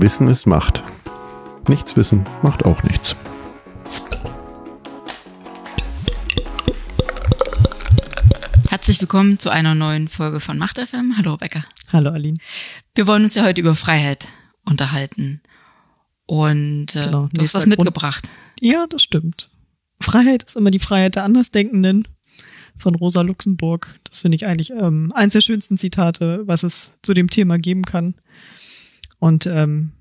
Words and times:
Wissen 0.00 0.28
ist 0.28 0.46
Macht. 0.46 0.82
Nichts 1.68 1.96
wissen 1.96 2.24
macht 2.42 2.64
auch 2.64 2.82
nichts. 2.82 3.16
Herzlich 8.68 9.00
willkommen 9.00 9.38
zu 9.38 9.50
einer 9.50 9.74
neuen 9.74 10.08
Folge 10.08 10.40
von 10.40 10.56
Macht 10.58 10.78
FM. 10.78 11.14
Hallo 11.16 11.32
Rebecca. 11.34 11.64
Hallo 11.92 12.10
Aline. 12.10 12.36
Wir 12.94 13.06
wollen 13.06 13.24
uns 13.24 13.34
ja 13.34 13.44
heute 13.44 13.60
über 13.60 13.74
Freiheit 13.74 14.28
unterhalten. 14.64 15.40
Und 16.26 16.94
äh, 16.94 17.04
Genau, 17.06 17.28
du 17.32 17.42
hast 17.42 17.54
was 17.54 17.64
Grund. 17.64 17.78
mitgebracht. 17.78 18.30
Ja, 18.60 18.86
das 18.88 19.02
stimmt. 19.02 19.50
Freiheit 20.00 20.44
ist 20.44 20.56
immer 20.56 20.70
die 20.70 20.78
Freiheit 20.78 21.16
der 21.16 21.24
Andersdenkenden 21.24 22.06
von 22.78 22.94
Rosa 22.94 23.22
Luxemburg. 23.22 23.98
Das 24.04 24.20
finde 24.20 24.36
ich 24.36 24.46
eigentlich 24.46 24.70
ähm, 24.70 25.12
eins 25.14 25.32
der 25.32 25.40
schönsten 25.40 25.76
Zitate, 25.76 26.42
was 26.46 26.62
es 26.62 26.98
zu 27.02 27.12
dem 27.12 27.28
Thema 27.28 27.58
geben 27.58 27.84
kann. 27.84 28.14
Und 29.20 29.46
ähm, 29.46 29.92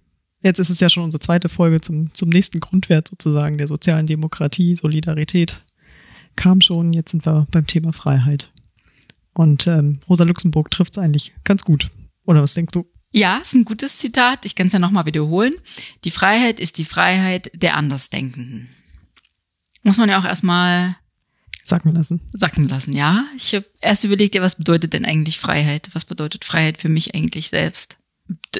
jetzt 0.41 0.59
ist 0.59 0.72
es 0.72 0.80
ja 0.80 0.90
schon 0.90 1.04
unsere 1.04 1.20
zweite 1.20 1.50
Folge 1.50 1.82
zum, 1.82 2.12
zum 2.14 2.30
nächsten 2.30 2.60
Grundwert 2.60 3.08
sozusagen 3.08 3.60
der 3.60 3.68
sozialen 3.68 4.08
Demokratie, 4.08 4.76
Solidarität. 4.76 5.62
Kam 6.36 6.62
schon, 6.62 6.94
jetzt 6.94 7.12
sind 7.12 7.26
wir 7.26 7.46
beim 7.52 7.68
Thema 7.68 7.94
Freiheit. 7.94 8.52
Und 9.34 9.68
ähm, 9.68 10.00
Rosa 10.10 10.24
Luxemburg 10.24 10.72
trifft 10.72 10.94
es 10.94 10.98
eigentlich 10.98 11.34
ganz 11.44 11.63
gut. 11.63 11.91
Oder 12.26 12.41
was 12.41 12.54
denkst 12.55 12.72
du? 12.72 12.86
Ja, 13.12 13.38
ist 13.38 13.54
ein 13.54 13.66
gutes 13.66 13.98
Zitat. 13.98 14.46
Ich 14.46 14.55
kann 14.55 14.68
es 14.68 14.74
ja 14.74 14.80
nochmal 14.80 15.05
wiederholen. 15.05 15.54
Die 16.04 16.12
Freiheit 16.12 16.60
ist 16.60 16.77
die 16.77 16.86
Freiheit 16.86 17.52
der 17.54 17.76
Andersdenkenden. 17.76 18.70
Muss 19.84 19.98
man 19.98 20.10
ja 20.10 20.20
auch 20.20 20.26
erstmal 20.26 20.96
Sacken 21.63 21.94
lassen. 21.94 22.22
sacken 22.34 22.68
lassen, 22.68 22.94
ja. 22.94 23.26
Ich 23.36 23.54
habe 23.55 23.66
erst 23.82 24.04
überlegt, 24.04 24.36
ja, 24.36 24.41
was 24.41 24.58
bedeutet 24.58 24.94
denn 24.94 25.05
eigentlich 25.05 25.40
Freiheit? 25.40 25.90
Was 25.94 26.05
bedeutet 26.05 26.46
Freiheit 26.46 26.80
für 26.80 26.90
mich 26.90 27.16
eigentlich 27.16 27.49
selbst? 27.49 27.98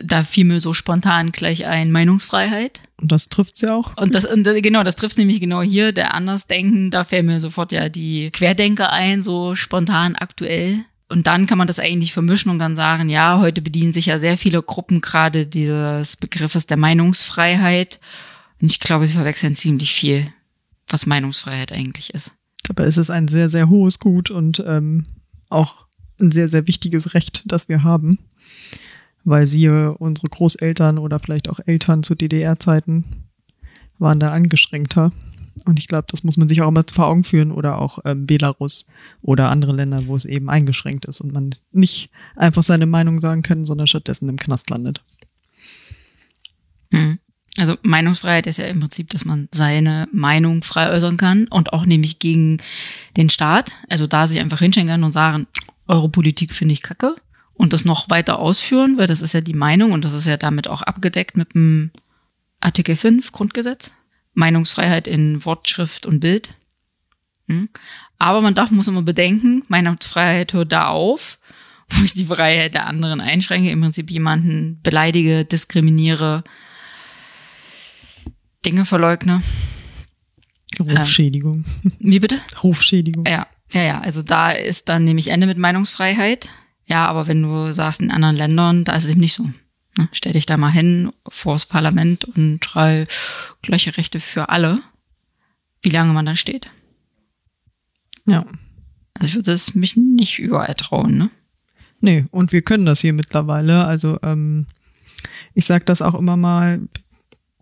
Da 0.04 0.24
fiel 0.24 0.46
mir 0.46 0.60
so 0.60 0.74
spontan 0.74 1.32
gleich 1.32 1.66
ein 1.66 1.92
Meinungsfreiheit. 1.92 2.82
Und 2.98 3.12
das 3.12 3.30
trifft's 3.30 3.62
ja 3.62 3.76
auch. 3.76 3.96
Und 3.98 4.16
das, 4.16 4.26
und 4.26 4.44
das 4.44 4.62
genau, 4.62 4.84
das 4.84 4.96
trifft 4.96 5.18
nämlich 5.18 5.40
genau 5.40 5.62
hier, 5.62 5.92
der 5.92 6.14
Andersdenken, 6.14 6.92
da 6.92 7.04
fällt 7.04 7.26
mir 7.26 7.40
sofort 7.40 7.72
ja 7.72 7.88
die 7.90 8.32
Querdenker 8.32 8.92
ein, 8.92 9.22
so 9.22 9.56
spontan 9.56 10.16
aktuell. 10.16 10.80
Und 11.08 11.26
dann 11.26 11.48
kann 11.48 11.58
man 11.58 11.68
das 11.68 11.80
eigentlich 11.80 12.14
vermischen 12.14 12.52
und 12.52 12.60
dann 12.60 12.76
sagen, 12.76 13.10
ja, 13.10 13.40
heute 13.40 13.62
bedienen 13.62 13.94
sich 13.94 14.08
ja 14.08 14.20
sehr 14.20 14.38
viele 14.38 14.62
Gruppen 14.62 15.02
gerade 15.02 15.48
dieses 15.48 16.18
Begriffes 16.18 16.68
der 16.68 16.78
Meinungsfreiheit. 16.78 18.00
Und 18.62 18.72
ich 18.72 18.80
glaube, 18.80 19.08
sie 19.08 19.14
verwechseln 19.14 19.56
ziemlich 19.56 19.94
viel, 19.94 20.32
was 20.88 21.08
Meinungsfreiheit 21.08 21.72
eigentlich 21.72 22.14
ist. 22.14 22.34
Dabei 22.64 22.84
ist 22.86 22.98
es 22.98 23.10
ein 23.10 23.28
sehr, 23.28 23.50
sehr 23.50 23.70
hohes 23.70 24.00
Gut 24.00 24.30
und 24.30 24.64
ähm, 24.68 25.06
auch 25.50 25.88
ein 26.20 26.32
sehr, 26.32 26.50
sehr 26.50 26.68
wichtiges 26.68 27.16
Recht, 27.16 27.44
das 27.46 27.70
wir 27.70 27.84
haben. 27.84 28.20
Weil 29.30 29.46
siehe, 29.46 29.94
unsere 29.94 30.28
Großeltern 30.28 30.98
oder 30.98 31.20
vielleicht 31.20 31.50
auch 31.50 31.60
Eltern 31.64 32.02
zu 32.02 32.16
DDR-Zeiten 32.16 33.28
waren 34.00 34.20
da 34.20 34.32
angeschränkter. 34.32 35.12
Und 35.66 35.78
ich 35.78 35.86
glaube, 35.86 36.08
das 36.10 36.24
muss 36.24 36.36
man 36.36 36.48
sich 36.48 36.64
auch 36.64 36.68
immer 36.68 36.84
vor 36.92 37.06
Augen 37.06 37.24
führen 37.24 37.52
oder 37.52 37.80
auch 37.80 38.00
ähm, 38.06 38.26
Belarus 38.26 38.88
oder 39.22 39.52
andere 39.52 39.74
Länder, 39.74 40.08
wo 40.08 40.16
es 40.16 40.26
eben 40.26 40.50
eingeschränkt 40.50 41.06
ist 41.06 41.22
und 41.22 41.32
man 41.32 41.54
nicht 41.72 42.10
einfach 42.36 42.64
seine 42.64 42.88
Meinung 42.88 43.20
sagen 43.20 43.44
kann, 43.44 43.66
sondern 43.66 43.86
stattdessen 43.86 44.30
im 44.30 44.38
Knast 44.38 44.68
landet. 44.72 45.04
Hm. 46.92 47.20
Also 47.60 47.76
Meinungsfreiheit 47.84 48.48
ist 48.48 48.58
ja 48.58 48.66
im 48.66 48.80
Prinzip, 48.80 49.12
dass 49.12 49.26
man 49.26 49.48
seine 49.52 50.08
Meinung 50.12 50.64
frei 50.64 50.90
äußern 50.90 51.18
kann 51.18 51.46
und 51.50 51.72
auch 51.72 51.86
nämlich 51.86 52.18
gegen 52.18 52.58
den 53.16 53.30
Staat. 53.30 53.74
Also 53.90 54.08
da 54.08 54.26
sich 54.26 54.40
einfach 54.40 54.58
hinstellen 54.58 54.88
kann 54.88 55.04
und 55.04 55.12
sagen, 55.12 55.46
eure 55.88 56.10
Politik 56.10 56.56
finde 56.56 56.74
ich 56.74 56.82
kacke 56.82 57.14
und 57.60 57.74
das 57.74 57.84
noch 57.84 58.10
weiter 58.10 58.40
ausführen, 58.40 58.98
weil 58.98 59.06
das 59.06 59.22
ist 59.22 59.34
ja 59.34 59.42
die 59.42 59.54
Meinung 59.54 59.92
und 59.92 60.06
das 60.06 60.14
ist 60.14 60.26
ja 60.26 60.38
damit 60.38 60.70
auch 60.70 60.82
abgedeckt 60.82 61.36
mit 61.36 61.54
dem 61.54 61.92
Artikel 62.62 62.96
5 62.96 63.34
Grundgesetz. 63.34 63.94
Meinungsfreiheit 64.34 65.08
in 65.08 65.44
Wort, 65.44 65.68
Schrift 65.68 66.06
und 66.06 66.22
Bild. 66.22 66.50
Hm. 67.48 67.68
Aber 68.18 68.40
man 68.40 68.56
darf, 68.56 68.72
muss 68.72 68.88
immer 68.88 69.02
bedenken, 69.02 69.64
Meinungsfreiheit 69.68 70.54
hört 70.54 70.72
da 70.72 70.88
auf, 70.88 71.38
wo 71.90 72.06
ich 72.06 72.14
die 72.14 72.26
Freiheit 72.26 72.76
der 72.76 72.88
anderen 72.88 73.20
einschränke, 73.20 73.70
im 73.72 73.82
Prinzip 73.82 74.10
jemanden 74.10 74.80
beleidige, 74.82 75.44
diskriminiere, 75.44 76.46
Dinge 78.66 78.86
verleugne. 78.86 79.44
Rufschädigung. 80.80 81.66
Wie 82.00 82.20
bitte? 82.20 82.40
Rufschädigung. 82.64 83.26
Ja, 83.26 83.48
ja, 83.72 83.84
ja. 83.84 84.00
Also 84.00 84.22
da 84.22 84.52
ist 84.52 84.88
dann 84.88 85.04
nämlich 85.04 85.28
Ende 85.28 85.46
mit 85.46 85.58
Meinungsfreiheit. 85.58 86.48
Ja, 86.90 87.06
aber 87.06 87.28
wenn 87.28 87.44
du 87.44 87.72
sagst, 87.72 88.02
in 88.02 88.12
anderen 88.12 88.36
Ländern, 88.36 88.84
da 88.84 88.94
ist 88.96 89.04
es 89.04 89.12
eben 89.12 89.22
nicht 89.22 89.34
so. 89.34 89.44
Ne? 89.98 90.10
Stell 90.12 90.34
dich 90.34 90.48
da 90.48 90.58
mal 90.58 90.72
hin 90.72 91.12
vors 91.28 91.66
Parlament 91.66 92.26
und 92.26 92.66
schrei 92.66 93.08
gleiche 93.62 93.96
Rechte 93.96 94.20
für 94.20 94.50
alle, 94.50 94.80
wie 95.84 95.90
lange 95.90 96.14
man 96.14 96.26
dann 96.26 96.36
steht. 96.36 96.70
Ja. 98.26 98.44
Also 99.14 99.28
ich 99.28 99.36
würde 99.36 99.52
es 99.52 99.76
mich 99.76 99.98
nicht 99.98 100.40
überall 100.40 100.74
trauen, 100.74 101.18
ne? 101.18 101.30
Nee, 102.02 102.26
und 102.32 102.54
wir 102.54 102.62
können 102.62 102.86
das 102.86 103.02
hier 103.02 103.12
mittlerweile. 103.14 103.86
Also 103.86 104.18
ähm, 104.24 104.66
ich 105.54 105.66
sage 105.66 105.86
das 105.86 106.02
auch 106.02 106.16
immer 106.16 106.38
mal, 106.38 106.80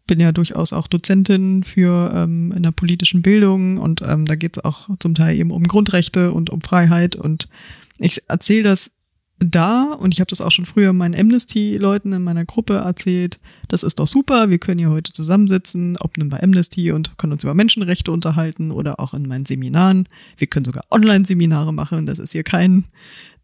bin 0.05 0.19
ja 0.19 0.31
durchaus 0.31 0.73
auch 0.73 0.87
Dozentin 0.87 1.63
für 1.63 2.13
ähm, 2.13 2.53
in 2.55 2.63
der 2.63 2.71
politischen 2.71 3.23
Bildung 3.23 3.77
und 3.77 4.01
ähm, 4.03 4.25
da 4.25 4.35
geht 4.35 4.57
es 4.57 4.63
auch 4.63 4.89
zum 4.99 5.15
Teil 5.15 5.35
eben 5.35 5.51
um 5.51 5.63
Grundrechte 5.63 6.31
und 6.31 6.49
um 6.49 6.61
Freiheit 6.61 7.15
und 7.15 7.49
ich 7.97 8.21
erzähle 8.29 8.63
das 8.63 8.91
da 9.39 9.93
und 9.93 10.13
ich 10.13 10.19
habe 10.19 10.29
das 10.29 10.41
auch 10.41 10.51
schon 10.51 10.65
früher 10.65 10.93
meinen 10.93 11.19
Amnesty-Leuten 11.19 12.11
in 12.13 12.23
meiner 12.23 12.45
Gruppe 12.45 12.75
erzählt. 12.75 13.39
Das 13.67 13.83
ist 13.83 13.99
doch 13.99 14.07
super, 14.07 14.49
wir 14.49 14.57
können 14.57 14.79
hier 14.79 14.89
heute 14.89 15.11
zusammensitzen, 15.11 15.97
ob 15.97 16.17
nun 16.17 16.29
bei 16.29 16.41
Amnesty 16.41 16.91
und 16.91 17.17
können 17.17 17.33
uns 17.33 17.43
über 17.43 17.53
Menschenrechte 17.53 18.11
unterhalten 18.11 18.71
oder 18.71 18.99
auch 18.99 19.13
in 19.13 19.27
meinen 19.27 19.45
Seminaren. 19.45 20.07
Wir 20.37 20.47
können 20.47 20.65
sogar 20.65 20.85
Online-Seminare 20.89 21.73
machen, 21.73 22.05
das 22.05 22.19
ist 22.19 22.31
hier 22.31 22.43
kein 22.43 22.85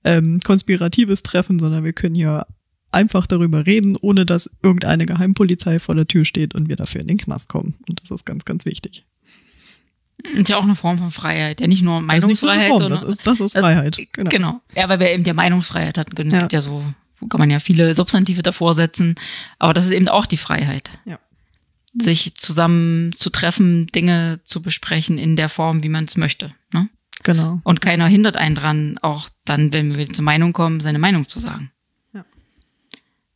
ähm, 0.04 0.40
konspiratives 0.44 1.24
Treffen, 1.24 1.60
sondern 1.60 1.84
wir 1.84 1.94
können 1.94 2.16
hier 2.16 2.48
einfach 2.92 3.28
darüber 3.28 3.66
reden, 3.66 3.98
ohne 4.00 4.26
dass 4.26 4.58
irgendeine 4.62 5.06
Geheimpolizei 5.06 5.80
vor 5.80 5.96
der 5.96 6.08
Tür 6.08 6.26
steht 6.26 6.56
und 6.56 6.70
wir 6.70 6.76
dafür 6.76 7.02
in 7.02 7.08
den 7.08 7.18
Knast 7.18 7.50
kommen. 7.50 7.76
Und 7.88 8.02
das 8.02 8.12
ist 8.12 8.26
ganz, 8.26 8.46
ganz 8.46 8.66
wichtig. 8.66 9.06
Ist 10.24 10.50
ja 10.50 10.58
auch 10.58 10.64
eine 10.64 10.76
Form 10.76 10.98
von 10.98 11.12
Freiheit. 11.12 11.60
Ja, 11.62 11.68
nicht 11.68 11.84
nur 11.84 11.96
Das 11.96 12.02
ist 12.02 12.08
Meinungsfreiheit, 12.08 12.70
Form, 12.70 12.80
sondern 12.80 12.92
das 13.00 13.04
ist, 13.04 13.28
das 13.28 13.40
ist 13.40 13.56
das- 13.56 13.62
Freiheit. 13.62 14.00
Genau. 14.14 14.30
Genau. 14.30 14.62
Ja, 14.76 14.88
weil 14.90 15.00
wir 15.00 15.12
eben 15.12 15.24
die 15.24 15.34
Meinungsfreiheit 15.34 15.98
hatten. 15.98 16.16
Genau. 16.16 16.34
Ja. 16.36 16.42
Ja. 16.44 16.48
ja 16.52 16.62
so, 16.62 16.84
kann 17.30 17.40
man 17.40 17.50
ja 17.50 17.60
viele 17.60 17.94
Substantive 17.94 18.42
davor 18.42 18.74
setzen. 18.74 19.16
Aber 19.60 19.74
das 19.74 19.86
ist 19.86 19.92
eben 19.92 20.08
auch 20.08 20.26
die 20.26 20.38
Freiheit. 20.38 20.92
Ja. 21.06 21.20
Sich 21.94 22.36
zusammen 22.36 23.12
zu 23.14 23.30
treffen, 23.30 23.88
Dinge 23.88 24.40
zu 24.46 24.62
besprechen 24.62 25.18
in 25.18 25.36
der 25.36 25.50
Form, 25.50 25.84
wie 25.84 25.90
man 25.90 26.06
es 26.06 26.18
möchte. 26.18 26.54
Ne? 26.74 26.90
Genau. 27.24 27.60
Und 27.64 27.82
keiner 27.82 28.08
hindert 28.08 28.38
einen 28.38 28.56
dran, 28.56 28.98
auch 29.02 29.30
dann, 29.46 29.74
wenn 29.74 29.96
wir 29.96 30.12
zur 30.12 30.24
Meinung 30.24 30.54
kommen, 30.54 30.80
seine 30.80 31.00
Meinung 31.00 31.28
zu 31.28 31.40
sagen. 31.40 31.72
Ja. 32.14 32.26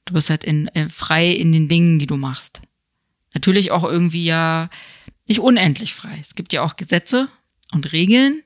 Du 0.05 0.13
bist 0.13 0.29
halt 0.29 0.43
in, 0.43 0.69
äh, 0.69 0.89
frei 0.89 1.27
in 1.27 1.51
den 1.51 1.67
Dingen, 1.67 1.99
die 1.99 2.07
du 2.07 2.17
machst. 2.17 2.61
Natürlich 3.33 3.71
auch 3.71 3.83
irgendwie 3.83 4.25
ja 4.25 4.69
nicht 5.29 5.39
unendlich 5.39 5.93
frei. 5.93 6.17
Es 6.19 6.35
gibt 6.35 6.53
ja 6.53 6.63
auch 6.63 6.75
Gesetze 6.75 7.29
und 7.71 7.91
Regeln. 7.91 8.43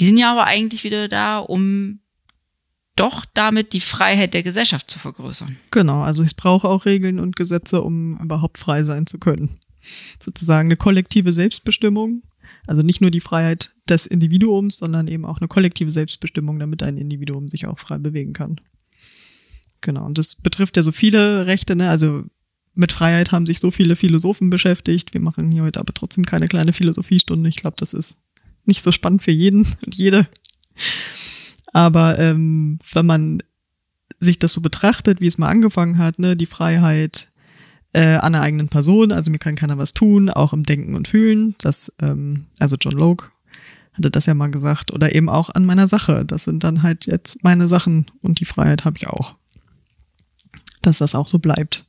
Die 0.00 0.06
sind 0.06 0.18
ja 0.18 0.32
aber 0.32 0.46
eigentlich 0.46 0.84
wieder 0.84 1.08
da, 1.08 1.38
um 1.38 2.00
doch 2.96 3.24
damit 3.34 3.72
die 3.72 3.80
Freiheit 3.80 4.34
der 4.34 4.42
Gesellschaft 4.42 4.90
zu 4.90 4.98
vergrößern. 4.98 5.56
Genau. 5.70 6.02
Also 6.02 6.22
ich 6.22 6.36
brauche 6.36 6.68
auch 6.68 6.84
Regeln 6.84 7.18
und 7.18 7.36
Gesetze, 7.36 7.82
um 7.82 8.18
überhaupt 8.18 8.58
frei 8.58 8.84
sein 8.84 9.06
zu 9.06 9.18
können. 9.18 9.58
Sozusagen 10.18 10.68
eine 10.68 10.76
kollektive 10.76 11.32
Selbstbestimmung. 11.32 12.22
Also 12.66 12.82
nicht 12.82 13.00
nur 13.00 13.10
die 13.10 13.20
Freiheit 13.20 13.70
des 13.88 14.06
Individuums, 14.06 14.78
sondern 14.78 15.08
eben 15.08 15.24
auch 15.24 15.38
eine 15.38 15.48
kollektive 15.48 15.90
Selbstbestimmung, 15.90 16.58
damit 16.58 16.82
ein 16.82 16.98
Individuum 16.98 17.48
sich 17.48 17.66
auch 17.66 17.78
frei 17.78 17.98
bewegen 17.98 18.32
kann. 18.32 18.60
Genau. 19.80 20.04
Und 20.04 20.18
das 20.18 20.36
betrifft 20.36 20.76
ja 20.76 20.82
so 20.82 20.92
viele 20.92 21.46
Rechte, 21.46 21.76
ne? 21.76 21.88
Also 21.88 22.24
mit 22.74 22.92
Freiheit 22.92 23.32
haben 23.32 23.46
sich 23.46 23.60
so 23.60 23.70
viele 23.70 23.96
Philosophen 23.96 24.50
beschäftigt. 24.50 25.12
Wir 25.12 25.20
machen 25.20 25.50
hier 25.50 25.62
heute 25.62 25.80
aber 25.80 25.92
trotzdem 25.92 26.24
keine 26.24 26.48
kleine 26.48 26.72
Philosophiestunde. 26.72 27.48
Ich 27.48 27.56
glaube, 27.56 27.76
das 27.78 27.92
ist 27.92 28.14
nicht 28.64 28.82
so 28.82 28.92
spannend 28.92 29.22
für 29.22 29.32
jeden 29.32 29.66
und 29.84 29.94
jede. 29.94 30.28
Aber 31.72 32.18
ähm, 32.18 32.78
wenn 32.92 33.06
man 33.06 33.42
sich 34.18 34.38
das 34.38 34.52
so 34.52 34.60
betrachtet, 34.60 35.20
wie 35.20 35.26
es 35.26 35.38
mal 35.38 35.48
angefangen 35.48 35.98
hat, 35.98 36.18
ne, 36.18 36.36
die 36.36 36.46
Freiheit 36.46 37.28
äh, 37.92 38.16
an 38.16 38.32
der 38.32 38.42
eigenen 38.42 38.68
Person, 38.68 39.12
also 39.12 39.30
mir 39.30 39.38
kann 39.38 39.56
keiner 39.56 39.78
was 39.78 39.94
tun, 39.94 40.30
auch 40.30 40.52
im 40.52 40.64
Denken 40.64 40.94
und 40.94 41.08
Fühlen, 41.08 41.54
das, 41.58 41.92
ähm, 42.00 42.46
also 42.58 42.76
John 42.78 42.92
Locke 42.92 43.30
hatte 43.94 44.10
das 44.10 44.26
ja 44.26 44.34
mal 44.34 44.50
gesagt, 44.50 44.92
oder 44.92 45.14
eben 45.14 45.28
auch 45.28 45.50
an 45.50 45.64
meiner 45.64 45.88
Sache. 45.88 46.24
Das 46.24 46.44
sind 46.44 46.62
dann 46.62 46.82
halt 46.82 47.06
jetzt 47.06 47.42
meine 47.42 47.66
Sachen 47.66 48.06
und 48.22 48.40
die 48.40 48.44
Freiheit 48.44 48.84
habe 48.84 48.96
ich 48.98 49.08
auch. 49.08 49.36
Dass 50.82 50.98
das 50.98 51.14
auch 51.14 51.26
so 51.26 51.38
bleibt. 51.38 51.86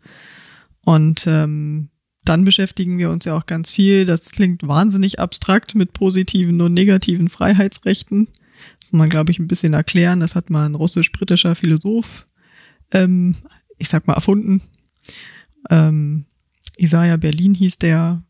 Und 0.83 1.25
ähm, 1.27 1.89
dann 2.23 2.45
beschäftigen 2.45 2.97
wir 2.97 3.09
uns 3.09 3.25
ja 3.25 3.35
auch 3.35 3.45
ganz 3.45 3.71
viel, 3.71 4.05
das 4.05 4.31
klingt 4.31 4.67
wahnsinnig 4.67 5.19
abstrakt 5.19 5.75
mit 5.75 5.93
positiven 5.93 6.61
und 6.61 6.73
negativen 6.73 7.29
Freiheitsrechten. 7.29 8.27
Das 8.79 8.91
muss 8.91 8.99
man, 8.99 9.09
glaube 9.09 9.31
ich, 9.31 9.39
ein 9.39 9.47
bisschen 9.47 9.73
erklären. 9.73 10.19
Das 10.19 10.35
hat 10.35 10.49
mal 10.49 10.65
ein 10.65 10.75
russisch-britischer 10.75 11.55
Philosoph, 11.55 12.27
ähm, 12.91 13.35
ich 13.77 13.89
sag 13.89 14.07
mal, 14.07 14.13
erfunden. 14.13 14.61
Ähm, 15.69 16.25
Isaiah 16.77 17.17
Berlin 17.17 17.53
hieß 17.53 17.79
der. 17.79 18.23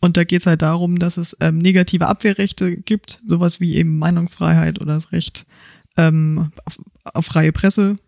Und 0.00 0.18
da 0.18 0.24
geht 0.24 0.40
es 0.40 0.46
halt 0.46 0.62
darum, 0.62 0.98
dass 0.98 1.16
es 1.16 1.36
ähm, 1.40 1.58
negative 1.58 2.06
Abwehrrechte 2.06 2.76
gibt, 2.76 3.22
sowas 3.26 3.60
wie 3.60 3.76
eben 3.76 3.98
Meinungsfreiheit 3.98 4.80
oder 4.80 4.94
das 4.94 5.12
Recht 5.12 5.46
ähm, 5.96 6.50
auf, 6.64 6.78
auf 7.04 7.26
freie 7.26 7.52
Presse 7.52 7.98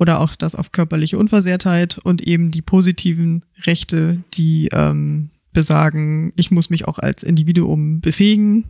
oder 0.00 0.18
auch 0.18 0.34
das 0.34 0.54
auf 0.54 0.72
körperliche 0.72 1.18
Unversehrtheit 1.18 1.98
und 1.98 2.22
eben 2.22 2.50
die 2.50 2.62
positiven 2.62 3.44
Rechte, 3.64 4.24
die 4.32 4.70
ähm, 4.72 5.28
besagen, 5.52 6.32
ich 6.36 6.50
muss 6.50 6.70
mich 6.70 6.88
auch 6.88 6.98
als 6.98 7.22
Individuum 7.22 8.00
befähigen, 8.00 8.64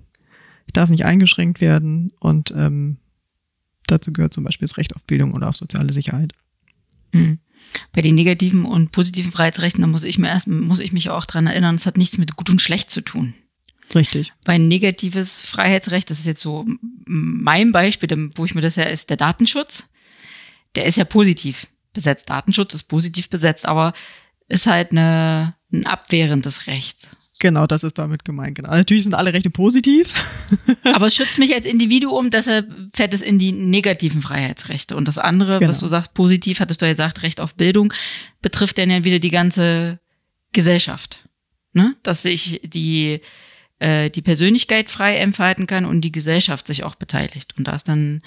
ich 0.66 0.72
darf 0.72 0.90
nicht 0.90 1.04
eingeschränkt 1.04 1.60
werden 1.60 2.12
und 2.18 2.52
ähm, 2.56 2.98
dazu 3.86 4.12
gehört 4.12 4.34
zum 4.34 4.42
Beispiel 4.42 4.66
das 4.66 4.76
Recht 4.76 4.94
auf 4.96 5.06
Bildung 5.06 5.32
oder 5.32 5.48
auf 5.48 5.56
soziale 5.56 5.92
Sicherheit. 5.92 6.32
Mhm. 7.12 7.38
Bei 7.92 8.02
den 8.02 8.16
negativen 8.16 8.64
und 8.64 8.90
positiven 8.90 9.30
Freiheitsrechten, 9.30 9.82
da 9.82 9.86
muss 9.86 10.02
ich 10.02 10.18
mir 10.18 10.28
erst, 10.28 10.48
muss 10.48 10.80
ich 10.80 10.92
mich 10.92 11.10
auch 11.10 11.26
dran 11.26 11.46
erinnern, 11.46 11.76
es 11.76 11.86
hat 11.86 11.96
nichts 11.96 12.18
mit 12.18 12.34
gut 12.34 12.50
und 12.50 12.60
schlecht 12.60 12.90
zu 12.90 13.02
tun. 13.02 13.34
Richtig. 13.94 14.32
Bei 14.44 14.54
ein 14.54 14.66
negatives 14.66 15.40
Freiheitsrecht, 15.40 16.10
das 16.10 16.18
ist 16.18 16.26
jetzt 16.26 16.42
so 16.42 16.66
mein 17.06 17.70
Beispiel, 17.70 18.30
wo 18.34 18.44
ich 18.44 18.56
mir 18.56 18.60
das 18.62 18.76
ja 18.76 18.84
ist, 18.84 19.10
der 19.10 19.16
Datenschutz. 19.16 19.89
Der 20.76 20.84
ist 20.84 20.96
ja 20.96 21.04
positiv 21.04 21.66
besetzt. 21.92 22.30
Datenschutz 22.30 22.74
ist 22.74 22.84
positiv 22.84 23.28
besetzt, 23.28 23.66
aber 23.66 23.92
ist 24.48 24.66
halt 24.66 24.92
eine, 24.92 25.54
ein 25.72 25.86
abwehrendes 25.86 26.66
Recht. 26.66 27.08
Genau, 27.40 27.66
das 27.66 27.84
ist 27.84 27.96
damit 27.96 28.24
gemeint. 28.26 28.56
Genau. 28.56 28.68
Natürlich 28.68 29.04
sind 29.04 29.14
alle 29.14 29.32
Rechte 29.32 29.48
positiv. 29.48 30.12
Aber 30.84 31.06
es 31.06 31.14
schützt 31.14 31.38
mich 31.38 31.54
als 31.54 31.64
Individuum, 31.64 32.28
deshalb 32.28 32.70
fällt 32.94 33.14
es 33.14 33.22
in 33.22 33.38
die 33.38 33.52
negativen 33.52 34.20
Freiheitsrechte. 34.20 34.94
Und 34.94 35.08
das 35.08 35.16
andere, 35.16 35.58
genau. 35.58 35.70
was 35.70 35.80
du 35.80 35.86
sagst, 35.86 36.12
positiv, 36.12 36.60
hattest 36.60 36.82
du 36.82 36.86
ja 36.86 36.92
gesagt, 36.92 37.22
Recht 37.22 37.40
auf 37.40 37.54
Bildung, 37.54 37.94
betrifft 38.42 38.76
dann 38.76 38.90
ja 38.90 39.04
wieder 39.04 39.20
die 39.20 39.30
ganze 39.30 39.98
Gesellschaft. 40.52 41.30
Ne? 41.72 41.96
Dass 42.02 42.22
sich 42.22 42.60
die, 42.62 43.22
äh, 43.80 44.10
die 44.10 44.22
Persönlichkeit 44.22 44.90
frei 44.90 45.16
entfalten 45.16 45.66
kann 45.66 45.84
und 45.84 46.02
die 46.02 46.12
Gesellschaft 46.12 46.66
sich 46.66 46.84
auch 46.84 46.94
beteiligt. 46.94 47.54
Und 47.58 47.66
da 47.66 47.72
ist 47.72 47.88
dann 47.88 48.22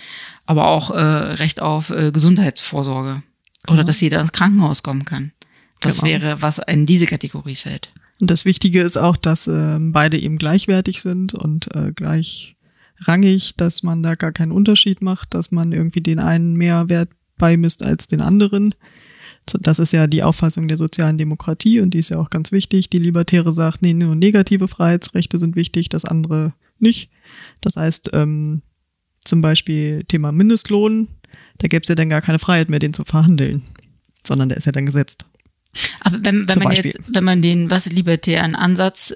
aber 0.45 0.67
auch 0.67 0.91
äh, 0.91 0.99
Recht 0.99 1.61
auf 1.61 1.89
äh, 1.89 2.11
Gesundheitsvorsorge. 2.11 3.23
Oder 3.67 3.77
genau. 3.77 3.87
dass 3.87 4.01
jeder 4.01 4.19
ins 4.19 4.33
Krankenhaus 4.33 4.83
kommen 4.83 5.05
kann. 5.05 5.31
Das 5.79 6.01
genau. 6.01 6.07
wäre, 6.07 6.41
was 6.41 6.59
in 6.59 6.85
diese 6.85 7.05
Kategorie 7.05 7.55
fällt. 7.55 7.93
Und 8.19 8.29
das 8.29 8.45
Wichtige 8.45 8.81
ist 8.81 8.97
auch, 8.97 9.15
dass 9.15 9.47
äh, 9.47 9.77
beide 9.79 10.17
eben 10.17 10.37
gleichwertig 10.37 11.01
sind 11.01 11.33
und 11.33 11.73
äh, 11.75 11.91
gleichrangig, 11.93 13.55
dass 13.55 13.83
man 13.83 14.03
da 14.03 14.15
gar 14.15 14.31
keinen 14.31 14.51
Unterschied 14.51 15.01
macht, 15.01 15.33
dass 15.33 15.51
man 15.51 15.71
irgendwie 15.71 16.01
den 16.01 16.19
einen 16.19 16.55
mehr 16.55 16.89
Wert 16.89 17.09
beimisst 17.37 17.83
als 17.83 18.07
den 18.07 18.21
anderen. 18.21 18.75
Das 19.45 19.79
ist 19.79 19.91
ja 19.91 20.07
die 20.07 20.23
Auffassung 20.23 20.67
der 20.67 20.77
sozialen 20.77 21.17
Demokratie 21.17 21.79
und 21.79 21.93
die 21.93 21.99
ist 21.99 22.09
ja 22.09 22.19
auch 22.19 22.29
ganz 22.29 22.51
wichtig. 22.51 22.89
Die 22.89 22.99
Libertäre 22.99 23.53
sagt, 23.53 23.81
nee, 23.81 23.93
nur 23.93 24.15
negative 24.15 24.67
Freiheitsrechte 24.67 25.37
sind 25.37 25.55
wichtig, 25.55 25.89
das 25.89 26.05
andere 26.05 26.53
nicht. 26.79 27.11
Das 27.61 27.75
heißt, 27.75 28.11
ähm, 28.13 28.61
zum 29.23 29.41
Beispiel 29.41 30.03
Thema 30.05 30.31
Mindestlohn, 30.31 31.09
da 31.57 31.67
gäbe 31.67 31.83
es 31.83 31.89
ja 31.89 31.95
dann 31.95 32.09
gar 32.09 32.21
keine 32.21 32.39
Freiheit 32.39 32.69
mehr, 32.69 32.79
den 32.79 32.93
zu 32.93 33.03
verhandeln, 33.03 33.63
sondern 34.25 34.49
der 34.49 34.57
ist 34.57 34.65
ja 34.65 34.71
dann 34.71 34.85
gesetzt. 34.85 35.25
Aber 36.01 36.17
wenn, 36.23 36.47
wenn 36.47 36.59
man 36.59 36.69
Beispiel. 36.69 36.91
jetzt, 36.91 37.15
wenn 37.15 37.23
man 37.23 37.41
den 37.41 37.69
was 37.69 37.87
libertären 37.87 38.55
Ansatz 38.55 39.15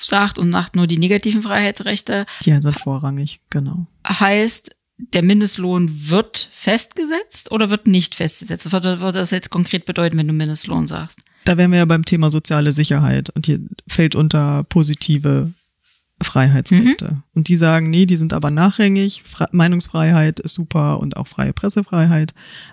sagt 0.00 0.38
und 0.38 0.50
macht 0.50 0.76
nur 0.76 0.86
die 0.86 0.98
negativen 0.98 1.42
Freiheitsrechte. 1.42 2.26
Die 2.44 2.50
sind 2.50 2.78
vorrangig, 2.78 3.40
genau. 3.50 3.86
Heißt, 4.06 4.75
der 4.98 5.22
Mindestlohn 5.22 6.10
wird 6.10 6.48
festgesetzt 6.52 7.50
oder 7.50 7.70
wird 7.70 7.86
nicht 7.86 8.14
festgesetzt? 8.14 8.70
Was 8.72 8.84
würde 8.84 9.18
das 9.18 9.30
jetzt 9.30 9.50
konkret 9.50 9.84
bedeuten, 9.84 10.18
wenn 10.18 10.28
du 10.28 10.32
Mindestlohn 10.32 10.88
sagst? 10.88 11.20
Da 11.44 11.56
wären 11.56 11.70
wir 11.70 11.78
ja 11.78 11.84
beim 11.84 12.04
Thema 12.04 12.30
soziale 12.30 12.72
Sicherheit 12.72 13.30
und 13.30 13.46
hier 13.46 13.60
fällt 13.86 14.14
unter 14.14 14.64
positive 14.64 15.52
Freiheitsrechte. 16.22 17.12
Mhm. 17.12 17.22
Und 17.34 17.48
die 17.48 17.56
sagen, 17.56 17.90
nee, 17.90 18.06
die 18.06 18.16
sind 18.16 18.32
aber 18.32 18.50
nachrangig. 18.50 19.22
Fre 19.22 19.48
Meinungsfreiheit 19.52 20.40
ist 20.40 20.54
super 20.54 20.98
und 21.00 21.16
auch 21.16 21.26
freie 21.26 21.52
Pressefreiheit, 21.52 22.32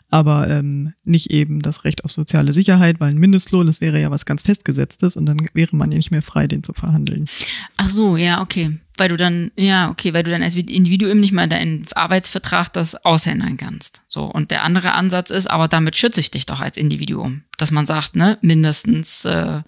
aber 0.09 0.49
ähm, 0.49 0.93
nicht 1.03 1.29
eben 1.29 1.61
das 1.61 1.83
Recht 1.83 2.05
auf 2.05 2.11
soziale 2.11 2.53
Sicherheit, 2.53 3.01
weil 3.01 3.09
ein 3.09 3.17
Mindestlohn, 3.17 3.67
das 3.67 3.81
wäre 3.81 3.99
ja 3.99 4.11
was 4.11 4.25
ganz 4.25 4.43
Festgesetztes 4.43 5.17
und 5.17 5.25
dann 5.25 5.45
wäre 5.53 5.75
man 5.75 5.91
ja 5.91 5.97
nicht 5.97 6.11
mehr 6.11 6.21
frei, 6.21 6.47
den 6.47 6.63
zu 6.63 6.71
verhandeln. 6.73 7.27
Ach 7.75 7.89
so, 7.89 8.15
ja, 8.15 8.41
okay. 8.41 8.77
Weil 8.95 9.09
du 9.09 9.17
dann, 9.17 9.51
ja, 9.57 9.89
okay, 9.89 10.13
weil 10.13 10.23
du 10.23 10.31
dann 10.31 10.43
als 10.43 10.55
Individuum 10.55 11.19
nicht 11.19 11.33
mal 11.33 11.49
deinen 11.49 11.85
Arbeitsvertrag 11.95 12.71
das 12.71 13.03
aushändern 13.03 13.57
kannst. 13.57 14.03
So. 14.07 14.23
Und 14.23 14.51
der 14.51 14.63
andere 14.63 14.93
Ansatz 14.93 15.31
ist, 15.31 15.49
aber 15.49 15.67
damit 15.67 15.97
schütze 15.97 16.19
ich 16.21 16.31
dich 16.31 16.45
doch 16.45 16.59
als 16.59 16.77
Individuum. 16.77 17.41
Dass 17.57 17.71
man 17.71 17.85
sagt, 17.85 18.15
ne, 18.15 18.37
mindestens, 18.41 19.25
äh, 19.25 19.63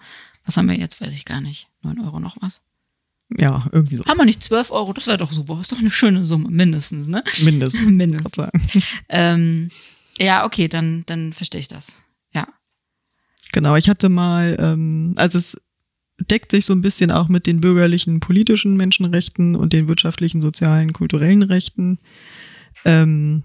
was 0.46 0.56
haben 0.56 0.68
wir 0.68 0.78
jetzt, 0.78 1.00
weiß 1.00 1.12
ich 1.12 1.24
gar 1.24 1.40
nicht, 1.40 1.68
neun 1.82 2.00
Euro 2.00 2.20
noch 2.20 2.36
was? 2.40 2.62
Ja, 3.28 3.66
irgendwie 3.72 3.96
so. 3.96 4.04
Haben 4.04 4.18
wir 4.18 4.24
nicht 4.24 4.42
12 4.42 4.70
Euro? 4.70 4.92
Das 4.92 5.06
wäre 5.06 5.18
doch 5.18 5.32
super. 5.32 5.58
Ist 5.60 5.72
doch 5.72 5.78
eine 5.78 5.90
schöne 5.90 6.24
Summe, 6.24 6.48
mindestens, 6.48 7.08
ne? 7.08 7.24
Mindestens. 7.44 7.82
mindestens. 7.86 8.50
Ähm, 9.08 9.68
ja, 10.18 10.44
okay, 10.44 10.68
dann, 10.68 11.02
dann 11.06 11.32
verstehe 11.32 11.60
ich 11.60 11.68
das. 11.68 11.96
Ja. 12.32 12.46
Genau, 13.52 13.76
ich 13.76 13.88
hatte 13.88 14.08
mal, 14.08 14.56
ähm, 14.60 15.14
also 15.16 15.38
es 15.38 15.56
deckt 16.18 16.52
sich 16.52 16.64
so 16.64 16.72
ein 16.72 16.82
bisschen 16.82 17.10
auch 17.10 17.28
mit 17.28 17.46
den 17.46 17.60
bürgerlichen 17.60 18.20
politischen 18.20 18.76
Menschenrechten 18.76 19.56
und 19.56 19.72
den 19.72 19.88
wirtschaftlichen, 19.88 20.40
sozialen, 20.40 20.92
kulturellen 20.92 21.42
Rechten. 21.42 21.98
Ähm, 22.84 23.42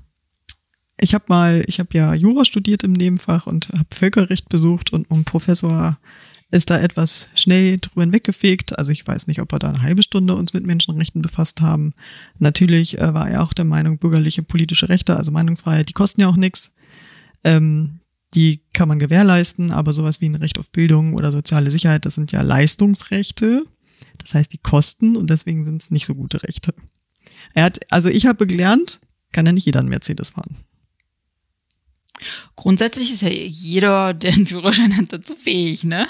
ich 1.00 1.14
habe 1.14 1.26
mal, 1.28 1.64
ich 1.68 1.80
habe 1.80 1.90
ja 1.94 2.14
Jura 2.14 2.46
studiert 2.46 2.84
im 2.84 2.94
Nebenfach 2.94 3.48
und 3.48 3.70
habe 3.70 3.88
Völkerrecht 3.92 4.48
besucht 4.50 4.94
und 4.94 5.10
ein 5.12 5.26
Professor 5.26 5.98
ist 6.52 6.70
da 6.70 6.80
etwas 6.80 7.30
schnell 7.34 7.78
drüber 7.80 8.02
hinweggefegt. 8.02 8.78
Also 8.78 8.92
ich 8.92 9.08
weiß 9.08 9.28
nicht, 9.28 9.42
ob 9.42 9.54
wir 9.54 9.60
da 9.60 9.70
eine 9.70 9.82
halbe 9.82 10.04
Stunde 10.04 10.36
uns 10.36 10.54
mit 10.54 10.66
Menschenrechten 10.66 11.22
befasst 11.22 11.62
haben. 11.62 11.94
Natürlich 12.40 13.00
äh, 13.00 13.14
war 13.14 13.30
er 13.30 13.44
auch 13.44 13.54
der 13.54 13.66
Meinung, 13.66 13.98
bürgerliche 13.98 14.44
politische 14.44 14.90
Rechte, 14.90 15.16
also 15.16 15.32
Meinungsfreiheit, 15.32 15.88
die 15.88 15.94
kosten 15.94 16.22
ja 16.22 16.28
auch 16.28 16.36
nichts. 16.36 16.76
Ähm, 17.44 18.02
die 18.34 18.62
kann 18.74 18.88
man 18.88 19.00
gewährleisten, 19.00 19.72
aber 19.72 19.94
sowas 19.94 20.22
wie 20.22 20.28
ein 20.28 20.36
Recht 20.36 20.60
auf 20.60 20.72
Bildung 20.72 21.16
oder 21.16 21.32
soziale 21.32 21.72
Sicherheit, 21.72 22.06
das 22.06 22.16
sind 22.16 22.32
ja 22.32 22.42
Leistungsrechte. 22.42 23.64
Das 24.18 24.34
heißt, 24.34 24.54
die 24.54 24.58
kosten 24.58 25.16
und 25.16 25.30
deswegen 25.30 25.66
sind 25.66 25.82
es 25.82 25.92
nicht 25.92 26.06
so 26.06 26.16
gute 26.16 26.44
Rechte. 26.44 26.74
Er 27.54 27.64
hat, 27.64 27.80
also 27.92 28.10
ich 28.10 28.26
habe 28.26 28.46
gelernt, 28.46 29.00
kann 29.32 29.46
ja 29.46 29.52
nicht 29.52 29.66
jeder 29.66 29.80
einen 29.80 29.90
Mercedes 29.90 30.32
fahren. 30.32 30.56
Grundsätzlich 32.56 33.12
ist 33.12 33.22
ja 33.22 33.30
jeder, 33.30 34.14
der 34.14 34.34
einen 34.34 34.48
Führerschein 34.48 34.96
hat, 34.98 35.12
dazu 35.12 35.36
fähig, 35.36 35.84
ne? 35.84 36.08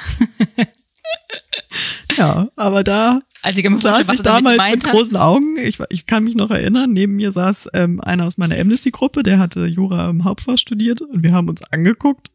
ja, 2.18 2.50
aber 2.56 2.84
da 2.84 3.22
also 3.42 3.58
ich 3.58 3.64
kann 3.64 3.74
mir 3.74 3.82
saß 3.82 4.08
ich 4.08 4.22
damals 4.22 4.58
mit 4.58 4.86
hat. 4.86 4.92
großen 4.92 5.18
Augen. 5.18 5.58
Ich, 5.58 5.80
ich 5.90 6.06
kann 6.06 6.24
mich 6.24 6.36
noch 6.36 6.52
erinnern, 6.52 6.94
neben 6.94 7.16
mir 7.16 7.32
saß 7.32 7.70
ähm, 7.74 8.00
einer 8.02 8.26
aus 8.26 8.38
meiner 8.38 8.60
Amnesty-Gruppe, 8.60 9.24
der 9.24 9.40
hatte 9.40 9.66
Jura 9.66 10.10
im 10.10 10.24
Hauptfach 10.24 10.58
studiert 10.58 11.02
und 11.02 11.24
wir 11.24 11.34
haben 11.34 11.50
uns 11.50 11.64
angeguckt, 11.64 12.30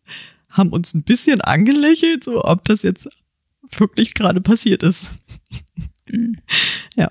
haben 0.52 0.70
uns 0.70 0.94
ein 0.94 1.04
bisschen 1.04 1.40
angelächelt, 1.40 2.24
so 2.24 2.44
ob 2.44 2.64
das 2.64 2.82
jetzt 2.82 3.08
wirklich 3.76 4.14
gerade 4.14 4.40
passiert 4.40 4.82
ist. 4.82 5.04
Mhm. 6.10 6.38
Ja. 6.96 7.10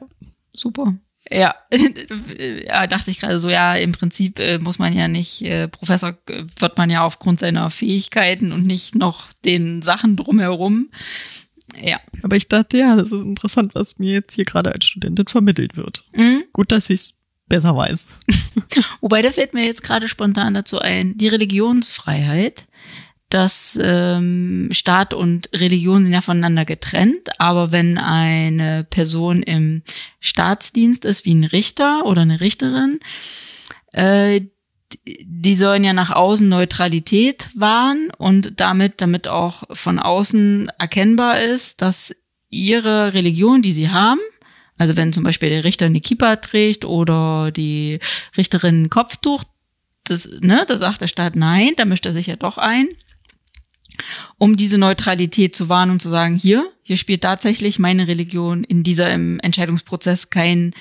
Super. 0.53 0.97
Ja, 1.29 1.55
ja, 2.67 2.87
dachte 2.87 3.09
ich 3.09 3.19
gerade 3.19 3.39
so, 3.39 3.49
ja, 3.49 3.75
im 3.75 3.91
Prinzip 3.91 4.39
äh, 4.39 4.59
muss 4.59 4.77
man 4.77 4.93
ja 4.93 5.07
nicht, 5.07 5.41
äh, 5.41 5.67
Professor 5.67 6.17
äh, 6.27 6.43
wird 6.59 6.77
man 6.77 6.89
ja 6.89 7.03
aufgrund 7.03 7.39
seiner 7.39 7.69
Fähigkeiten 7.69 8.51
und 8.51 8.65
nicht 8.67 8.95
noch 8.95 9.33
den 9.43 9.81
Sachen 9.81 10.15
drumherum. 10.15 10.89
Ja. 11.81 11.99
Aber 12.21 12.35
ich 12.35 12.47
dachte, 12.47 12.77
ja, 12.77 12.95
das 12.95 13.11
ist 13.11 13.21
interessant, 13.21 13.73
was 13.75 13.97
mir 13.97 14.13
jetzt 14.13 14.35
hier 14.35 14.45
gerade 14.45 14.71
als 14.71 14.85
Studentin 14.85 15.27
vermittelt 15.27 15.75
wird. 15.75 16.03
Mhm. 16.13 16.43
Gut, 16.53 16.71
dass 16.71 16.89
ich 16.89 16.99
es 17.01 17.21
besser 17.47 17.75
weiß. 17.75 18.07
Wobei, 19.01 19.21
da 19.21 19.29
fällt 19.29 19.53
mir 19.53 19.65
jetzt 19.65 19.83
gerade 19.83 20.07
spontan 20.07 20.53
dazu 20.53 20.79
ein, 20.79 21.17
die 21.17 21.27
Religionsfreiheit 21.27 22.67
dass 23.29 23.79
ähm, 23.81 24.69
Staat 24.71 25.13
und 25.13 25.49
Religion 25.53 26.05
sind 26.05 26.13
ja 26.13 26.21
voneinander 26.21 26.65
getrennt, 26.65 27.29
aber 27.39 27.71
wenn 27.71 27.97
eine 27.97 28.83
Person 28.83 29.41
im 29.41 29.81
Staatsdienst 30.19 31.05
ist, 31.05 31.25
wie 31.25 31.33
ein 31.33 31.43
Richter 31.43 32.05
oder 32.05 32.21
eine 32.21 32.39
Richterin, 32.39 32.99
äh, 33.93 34.41
die 35.05 35.55
sollen 35.55 35.83
ja 35.83 35.93
nach 35.93 36.11
außen 36.11 36.47
Neutralität 36.47 37.49
wahren 37.55 38.09
und 38.17 38.59
damit, 38.59 39.01
damit 39.01 39.27
auch 39.27 39.63
von 39.71 39.99
außen 39.99 40.69
erkennbar 40.77 41.41
ist, 41.41 41.81
dass 41.81 42.15
ihre 42.49 43.13
Religion, 43.13 43.61
die 43.61 43.71
sie 43.71 43.89
haben, 43.89 44.19
also 44.77 44.97
wenn 44.97 45.13
zum 45.13 45.23
Beispiel 45.23 45.49
der 45.49 45.63
Richter 45.63 45.87
eine 45.87 46.01
Kippa 46.01 46.35
trägt 46.37 46.85
oder 46.85 47.51
die 47.51 47.99
Richterin 48.37 48.83
ein 48.83 48.89
Kopftuch, 48.89 49.43
das, 50.03 50.29
ne, 50.41 50.65
da 50.67 50.77
sagt 50.77 51.01
der 51.01 51.07
Staat 51.07 51.35
nein, 51.35 51.71
da 51.77 51.85
mischt 51.85 52.05
er 52.05 52.13
sich 52.13 52.27
ja 52.27 52.35
doch 52.35 52.57
ein 52.57 52.87
um 54.37 54.55
diese 54.55 54.77
Neutralität 54.77 55.55
zu 55.55 55.69
wahren 55.69 55.89
und 55.89 56.01
zu 56.01 56.09
sagen, 56.09 56.35
hier, 56.35 56.65
hier 56.83 56.97
spielt 56.97 57.21
tatsächlich 57.21 57.79
meine 57.79 58.07
Religion 58.07 58.63
in 58.63 58.83
dieser 58.83 59.13
im 59.13 59.39
Entscheidungsprozess 59.39 60.29
kein, 60.29 60.73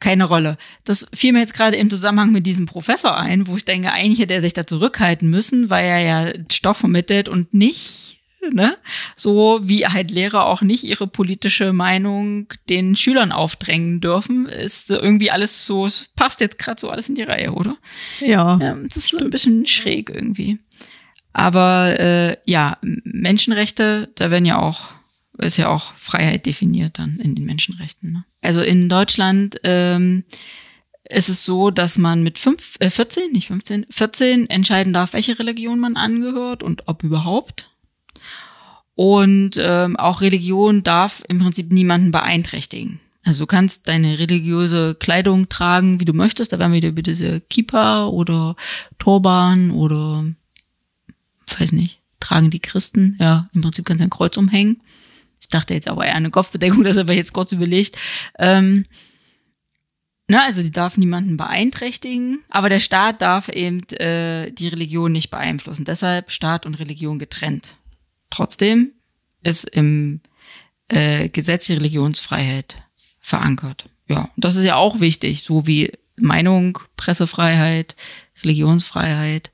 keine 0.00 0.24
Rolle. 0.24 0.58
Das 0.84 1.06
fiel 1.14 1.32
mir 1.32 1.40
jetzt 1.40 1.54
gerade 1.54 1.76
im 1.76 1.90
Zusammenhang 1.90 2.32
mit 2.32 2.46
diesem 2.46 2.66
Professor 2.66 3.16
ein, 3.16 3.46
wo 3.46 3.56
ich 3.56 3.64
denke, 3.64 3.92
eigentlich 3.92 4.20
hätte 4.20 4.34
er 4.34 4.42
sich 4.42 4.52
da 4.52 4.66
zurückhalten 4.66 5.30
müssen, 5.30 5.70
weil 5.70 5.84
er 5.84 5.98
ja 6.00 6.32
Stoff 6.50 6.78
vermittelt 6.78 7.28
und 7.28 7.54
nicht, 7.54 8.18
ne, 8.52 8.76
so 9.16 9.60
wie 9.62 9.86
halt 9.86 10.10
Lehrer 10.10 10.46
auch 10.46 10.62
nicht 10.62 10.84
ihre 10.84 11.06
politische 11.06 11.72
Meinung 11.72 12.48
den 12.68 12.96
Schülern 12.96 13.32
aufdrängen 13.32 14.00
dürfen, 14.00 14.46
ist 14.46 14.90
irgendwie 14.90 15.30
alles 15.30 15.64
so, 15.66 15.86
es 15.86 16.10
passt 16.14 16.40
jetzt 16.40 16.58
gerade 16.58 16.80
so 16.80 16.90
alles 16.90 17.08
in 17.08 17.14
die 17.14 17.22
Reihe, 17.22 17.52
oder? 17.52 17.76
Ja. 18.20 18.58
ja 18.60 18.76
das 18.88 18.96
ist 18.96 19.14
ein 19.14 19.30
bisschen 19.30 19.66
schräg 19.66 20.10
irgendwie. 20.10 20.58
Aber 21.34 21.98
äh, 21.98 22.36
ja, 22.46 22.78
Menschenrechte, 22.80 24.10
da 24.14 24.30
werden 24.30 24.46
ja 24.46 24.58
auch 24.58 24.94
ist 25.38 25.56
ja 25.56 25.68
auch 25.68 25.92
Freiheit 25.96 26.46
definiert 26.46 26.98
dann 26.98 27.18
in 27.18 27.34
den 27.34 27.44
Menschenrechten. 27.44 28.12
Ne? 28.12 28.24
Also 28.40 28.60
in 28.60 28.88
Deutschland 28.88 29.60
ähm, 29.64 30.22
ist 31.08 31.28
es 31.28 31.44
so, 31.44 31.70
dass 31.70 31.98
man 31.98 32.22
mit 32.22 32.38
fünf, 32.38 32.76
äh, 32.78 32.88
14, 32.88 33.32
nicht 33.32 33.48
15, 33.48 33.86
14 33.90 34.48
entscheiden 34.48 34.92
darf, 34.92 35.12
welche 35.12 35.38
Religion 35.38 35.80
man 35.80 35.96
angehört 35.96 36.62
und 36.62 36.86
ob 36.86 37.02
überhaupt. 37.02 37.70
Und 38.94 39.56
ähm, 39.58 39.96
auch 39.96 40.20
Religion 40.20 40.84
darf 40.84 41.24
im 41.28 41.40
Prinzip 41.40 41.72
niemanden 41.72 42.12
beeinträchtigen. 42.12 43.00
Also 43.24 43.44
du 43.44 43.46
kannst 43.46 43.88
deine 43.88 44.18
religiöse 44.18 44.94
Kleidung 44.94 45.48
tragen, 45.48 45.98
wie 45.98 46.04
du 46.04 46.12
möchtest. 46.12 46.52
Da 46.52 46.58
wären 46.58 46.72
wir 46.72 46.76
wieder 46.76 46.90
über 46.90 47.02
diese 47.02 47.40
Kippa 47.40 48.06
oder 48.06 48.54
Turban 48.98 49.72
oder 49.72 50.24
weiß 51.58 51.72
nicht, 51.72 52.00
tragen 52.20 52.50
die 52.50 52.60
Christen. 52.60 53.16
Ja, 53.18 53.48
im 53.54 53.60
Prinzip 53.60 53.84
kannst 53.84 54.00
du 54.00 54.04
ein 54.04 54.10
Kreuz 54.10 54.36
umhängen. 54.36 54.82
Ich 55.40 55.48
dachte 55.48 55.74
jetzt 55.74 55.88
aber 55.88 56.06
eher 56.06 56.14
eine 56.14 56.30
Kopfbedeckung, 56.30 56.84
das 56.84 56.96
habe 56.96 57.12
ich 57.12 57.18
jetzt 57.18 57.32
kurz 57.32 57.52
überlegt. 57.52 57.98
Ähm, 58.38 58.86
na, 60.26 60.46
also 60.46 60.62
die 60.62 60.70
darf 60.70 60.96
niemanden 60.96 61.36
beeinträchtigen, 61.36 62.42
aber 62.48 62.70
der 62.70 62.78
Staat 62.78 63.20
darf 63.20 63.50
eben 63.50 63.82
äh, 63.90 64.50
die 64.52 64.68
Religion 64.68 65.12
nicht 65.12 65.30
beeinflussen. 65.30 65.84
Deshalb 65.84 66.30
Staat 66.30 66.64
und 66.64 66.76
Religion 66.76 67.18
getrennt. 67.18 67.76
Trotzdem 68.30 68.92
ist 69.42 69.64
im 69.64 70.20
äh, 70.88 71.28
Gesetz 71.28 71.66
die 71.66 71.74
Religionsfreiheit 71.74 72.76
verankert. 73.20 73.90
Ja, 74.08 74.30
das 74.36 74.56
ist 74.56 74.64
ja 74.64 74.76
auch 74.76 75.00
wichtig, 75.00 75.42
so 75.42 75.66
wie 75.66 75.92
Meinung, 76.16 76.78
Pressefreiheit, 76.96 77.96
Religionsfreiheit. 78.42 79.50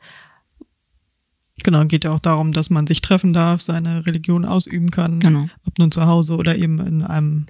Genau, 1.64 1.85
geht 1.85 2.05
ja 2.05 2.12
auch 2.12 2.21
darum, 2.21 2.52
dass 2.52 2.71
man 2.71 2.87
sich 2.87 3.00
treffen 3.00 3.33
darf, 3.33 3.61
seine 3.61 4.07
Religion 4.07 4.45
ausüben 4.45 4.90
kann. 4.90 5.21
Genau. 5.21 5.49
Ob 5.67 5.79
nun 5.79 5.90
zu 5.90 6.07
Hause 6.07 6.37
oder 6.37 6.57
eben 6.57 6.79
in 6.87 7.02
einem, 7.02 7.47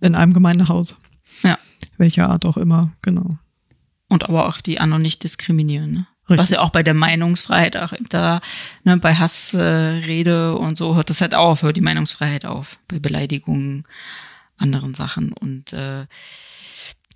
in 0.00 0.14
einem 0.14 0.32
Gemeindehaus. 0.32 1.00
Ja. 1.42 1.58
Welcher 1.96 2.30
Art 2.30 2.46
auch 2.46 2.56
immer, 2.56 2.92
genau. 3.02 3.38
Und 4.08 4.28
aber 4.28 4.46
auch 4.46 4.60
die 4.60 4.78
anderen 4.78 5.02
nicht 5.02 5.22
diskriminieren. 5.24 5.90
Ne? 5.90 6.06
Richtig. 6.28 6.38
Was 6.38 6.50
ja 6.50 6.60
auch 6.60 6.70
bei 6.70 6.82
der 6.82 6.94
Meinungsfreiheit 6.94 7.76
auch 7.76 7.92
da, 8.08 8.40
ne, 8.84 8.96
bei 8.98 9.14
Hassrede 9.14 10.52
äh, 10.54 10.58
und 10.58 10.78
so 10.78 10.94
hört 10.94 11.10
das 11.10 11.20
halt 11.20 11.34
auf, 11.34 11.62
hört 11.62 11.76
die 11.76 11.82
Meinungsfreiheit 11.82 12.44
auf. 12.44 12.78
Bei 12.88 12.98
Beleidigungen, 12.98 13.84
anderen 14.56 14.94
Sachen. 14.94 15.32
Und 15.32 15.72
äh, 15.72 16.06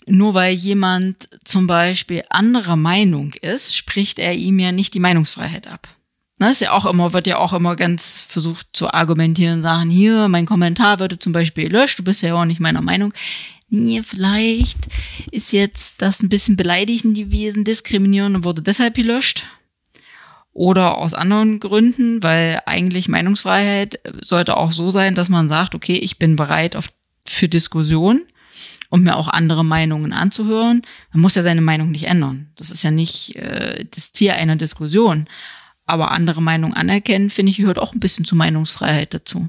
nur 0.06 0.34
weil 0.34 0.54
jemand 0.54 1.28
zum 1.44 1.66
Beispiel 1.66 2.24
anderer 2.30 2.76
Meinung 2.76 3.32
ist, 3.34 3.76
spricht 3.76 4.18
er 4.18 4.34
ihm 4.34 4.58
ja 4.58 4.72
nicht 4.72 4.94
die 4.94 5.00
Meinungsfreiheit 5.00 5.66
ab. 5.66 5.88
Das 6.38 6.52
ist 6.52 6.60
ja 6.60 6.72
auch 6.72 6.84
immer, 6.84 7.12
wird 7.12 7.26
ja 7.26 7.38
auch 7.38 7.54
immer 7.54 7.76
ganz 7.76 8.20
versucht 8.20 8.68
zu 8.74 8.92
argumentieren, 8.92 9.62
sagen, 9.62 9.88
hier, 9.88 10.28
mein 10.28 10.44
Kommentar 10.44 11.00
würde 11.00 11.18
zum 11.18 11.32
Beispiel 11.32 11.68
gelöscht, 11.68 11.98
du 11.98 12.04
bist 12.04 12.22
ja 12.22 12.34
auch 12.34 12.44
nicht 12.44 12.60
meiner 12.60 12.82
Meinung. 12.82 13.14
Nee, 13.68 14.02
vielleicht 14.04 14.78
ist 15.30 15.52
jetzt 15.52 16.02
das 16.02 16.22
ein 16.22 16.28
bisschen 16.28 16.56
beleidigend 16.56 17.16
gewesen, 17.16 17.64
diskriminierend 17.64 18.36
und 18.36 18.44
wurde 18.44 18.62
deshalb 18.62 18.94
gelöscht. 18.94 19.48
Oder 20.52 20.98
aus 20.98 21.14
anderen 21.14 21.60
Gründen, 21.60 22.22
weil 22.22 22.60
eigentlich 22.64 23.08
Meinungsfreiheit 23.08 24.00
sollte 24.22 24.56
auch 24.56 24.72
so 24.72 24.90
sein, 24.90 25.14
dass 25.14 25.28
man 25.28 25.48
sagt, 25.48 25.74
okay, 25.74 25.96
ich 25.96 26.18
bin 26.18 26.36
bereit 26.36 26.76
auf, 26.76 26.88
für 27.26 27.48
Diskussion 27.48 28.22
und 28.88 29.02
mir 29.02 29.16
auch 29.16 29.28
andere 29.28 29.64
Meinungen 29.64 30.12
anzuhören. 30.12 30.82
Man 31.12 31.20
muss 31.20 31.34
ja 31.34 31.42
seine 31.42 31.60
Meinung 31.60 31.90
nicht 31.90 32.06
ändern. 32.06 32.50
Das 32.56 32.70
ist 32.70 32.84
ja 32.84 32.90
nicht 32.90 33.36
äh, 33.36 33.84
das 33.90 34.12
Ziel 34.12 34.30
einer 34.30 34.56
Diskussion. 34.56 35.26
Aber 35.86 36.10
andere 36.10 36.42
Meinungen 36.42 36.74
anerkennen, 36.74 37.30
finde 37.30 37.50
ich, 37.50 37.58
gehört 37.58 37.78
auch 37.78 37.94
ein 37.94 38.00
bisschen 38.00 38.24
zur 38.24 38.36
Meinungsfreiheit 38.36 39.14
dazu. 39.14 39.48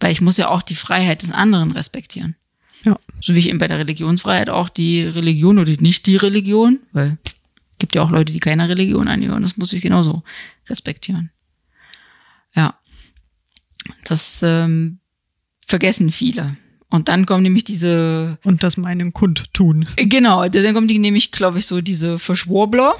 Weil 0.00 0.12
ich 0.12 0.20
muss 0.20 0.36
ja 0.36 0.48
auch 0.48 0.62
die 0.62 0.74
Freiheit 0.74 1.22
des 1.22 1.32
anderen 1.32 1.72
respektieren. 1.72 2.36
Ja. 2.84 2.98
So 3.20 3.34
wie 3.34 3.38
ich 3.38 3.48
eben 3.48 3.58
bei 3.58 3.68
der 3.68 3.78
Religionsfreiheit 3.78 4.50
auch 4.50 4.68
die 4.68 5.02
Religion 5.02 5.58
oder 5.58 5.72
nicht 5.80 6.06
die 6.06 6.16
Religion, 6.16 6.80
weil 6.92 7.18
gibt 7.78 7.96
ja 7.96 8.02
auch 8.02 8.10
Leute, 8.10 8.32
die 8.32 8.38
keiner 8.38 8.68
Religion 8.68 9.08
angehören, 9.08 9.42
das 9.42 9.56
muss 9.56 9.72
ich 9.72 9.82
genauso 9.82 10.22
respektieren. 10.68 11.30
Ja. 12.54 12.78
Das 14.04 14.42
ähm, 14.44 15.00
vergessen 15.66 16.10
viele. 16.10 16.56
Und 16.90 17.08
dann 17.08 17.26
kommen 17.26 17.42
nämlich 17.42 17.64
diese. 17.64 18.38
Und 18.44 18.62
das 18.62 18.76
meinen 18.76 19.12
kundtun. 19.12 19.86
Genau, 19.96 20.46
dann 20.46 20.74
kommen 20.74 20.88
die 20.88 20.98
nämlich, 20.98 21.32
glaube 21.32 21.58
ich, 21.58 21.66
so 21.66 21.80
diese 21.80 22.18
Verschwurbler 22.18 22.94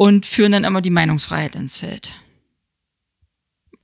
und 0.00 0.24
führen 0.24 0.52
dann 0.52 0.64
immer 0.64 0.80
die 0.80 0.88
Meinungsfreiheit 0.88 1.54
ins 1.56 1.76
Feld. 1.76 2.14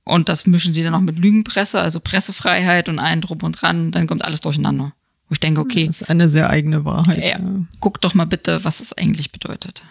Und 0.03 0.29
das 0.29 0.47
mischen 0.47 0.73
sie 0.73 0.81
dann 0.81 0.95
auch 0.95 1.01
mit 1.01 1.19
Lügenpresse, 1.19 1.79
also 1.79 1.99
Pressefreiheit 1.99 2.89
und 2.89 2.97
allen 2.97 3.21
drum 3.21 3.37
und 3.43 3.51
dran, 3.61 3.91
dann 3.91 4.07
kommt 4.07 4.25
alles 4.25 4.41
durcheinander. 4.41 4.93
Wo 5.29 5.33
ich 5.33 5.39
denke, 5.39 5.61
okay. 5.61 5.85
Das 5.85 6.01
ist 6.01 6.09
eine 6.09 6.27
sehr 6.27 6.49
eigene 6.49 6.85
Wahrheit. 6.85 7.23
Ja, 7.23 7.39
guck 7.81 8.01
doch 8.01 8.15
mal 8.15 8.25
bitte, 8.25 8.63
was 8.63 8.79
das 8.79 8.93
eigentlich 8.93 9.31
bedeutet. 9.31 9.83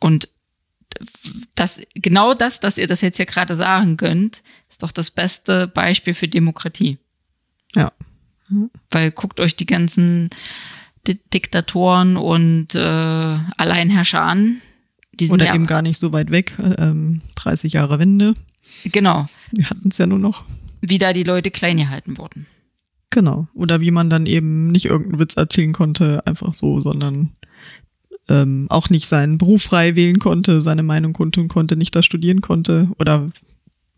Und 0.00 0.30
das, 1.54 1.82
genau 1.92 2.32
das, 2.32 2.60
dass 2.60 2.78
ihr 2.78 2.86
das 2.86 3.02
jetzt 3.02 3.18
hier 3.18 3.26
gerade 3.26 3.54
sagen 3.54 3.98
könnt, 3.98 4.42
ist 4.70 4.82
doch 4.82 4.90
das 4.90 5.10
beste 5.10 5.68
Beispiel 5.68 6.14
für 6.14 6.28
Demokratie. 6.28 6.96
Ja. 7.74 7.92
Weil 8.90 9.10
guckt 9.10 9.38
euch 9.38 9.54
die 9.54 9.66
ganzen 9.66 10.30
Di 11.06 11.20
Diktatoren 11.34 12.16
und 12.16 12.74
äh, 12.74 12.78
Alleinherrscher 13.58 14.22
an. 14.22 14.62
Die 15.20 15.26
sind 15.26 15.34
Oder 15.34 15.46
ja, 15.46 15.54
eben 15.54 15.66
gar 15.66 15.82
nicht 15.82 15.98
so 15.98 16.12
weit 16.12 16.30
weg, 16.30 16.56
ähm, 16.78 17.22
30 17.36 17.72
Jahre 17.72 17.98
Wende. 17.98 18.34
Genau. 18.84 19.26
Wir 19.52 19.70
hatten 19.70 19.88
es 19.88 19.98
ja 19.98 20.06
nur 20.06 20.18
noch. 20.18 20.44
Wie 20.80 20.98
da 20.98 21.12
die 21.12 21.24
Leute 21.24 21.50
klein 21.50 21.78
gehalten 21.78 22.18
wurden. 22.18 22.46
Genau. 23.10 23.48
Oder 23.54 23.80
wie 23.80 23.90
man 23.90 24.10
dann 24.10 24.26
eben 24.26 24.68
nicht 24.68 24.84
irgendeinen 24.84 25.18
Witz 25.18 25.36
erzählen 25.36 25.72
konnte, 25.72 26.26
einfach 26.26 26.54
so, 26.54 26.80
sondern 26.80 27.32
ähm, 28.28 28.66
auch 28.68 28.90
nicht 28.90 29.06
seinen 29.06 29.38
Beruf 29.38 29.62
frei 29.62 29.96
wählen 29.96 30.18
konnte, 30.18 30.60
seine 30.60 30.82
Meinung 30.82 31.14
kundtun 31.14 31.48
konnte, 31.48 31.76
nicht 31.76 31.96
da 31.96 32.02
studieren 32.02 32.40
konnte 32.42 32.90
oder 32.98 33.30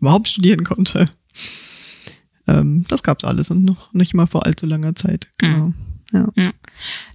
überhaupt 0.01 0.29
studieren 0.29 0.65
konnte. 0.65 1.07
Ähm, 2.47 2.85
das 2.89 3.03
gab's 3.03 3.25
alles 3.25 3.51
und 3.51 3.65
noch 3.65 3.93
nicht 3.93 4.15
mal 4.15 4.27
vor 4.27 4.47
allzu 4.47 4.67
langer 4.67 4.95
Zeit. 4.95 5.29
Genau. 5.39 5.67
Mhm. 5.67 5.75
Ja. 6.13 6.29
Ja. 6.37 6.53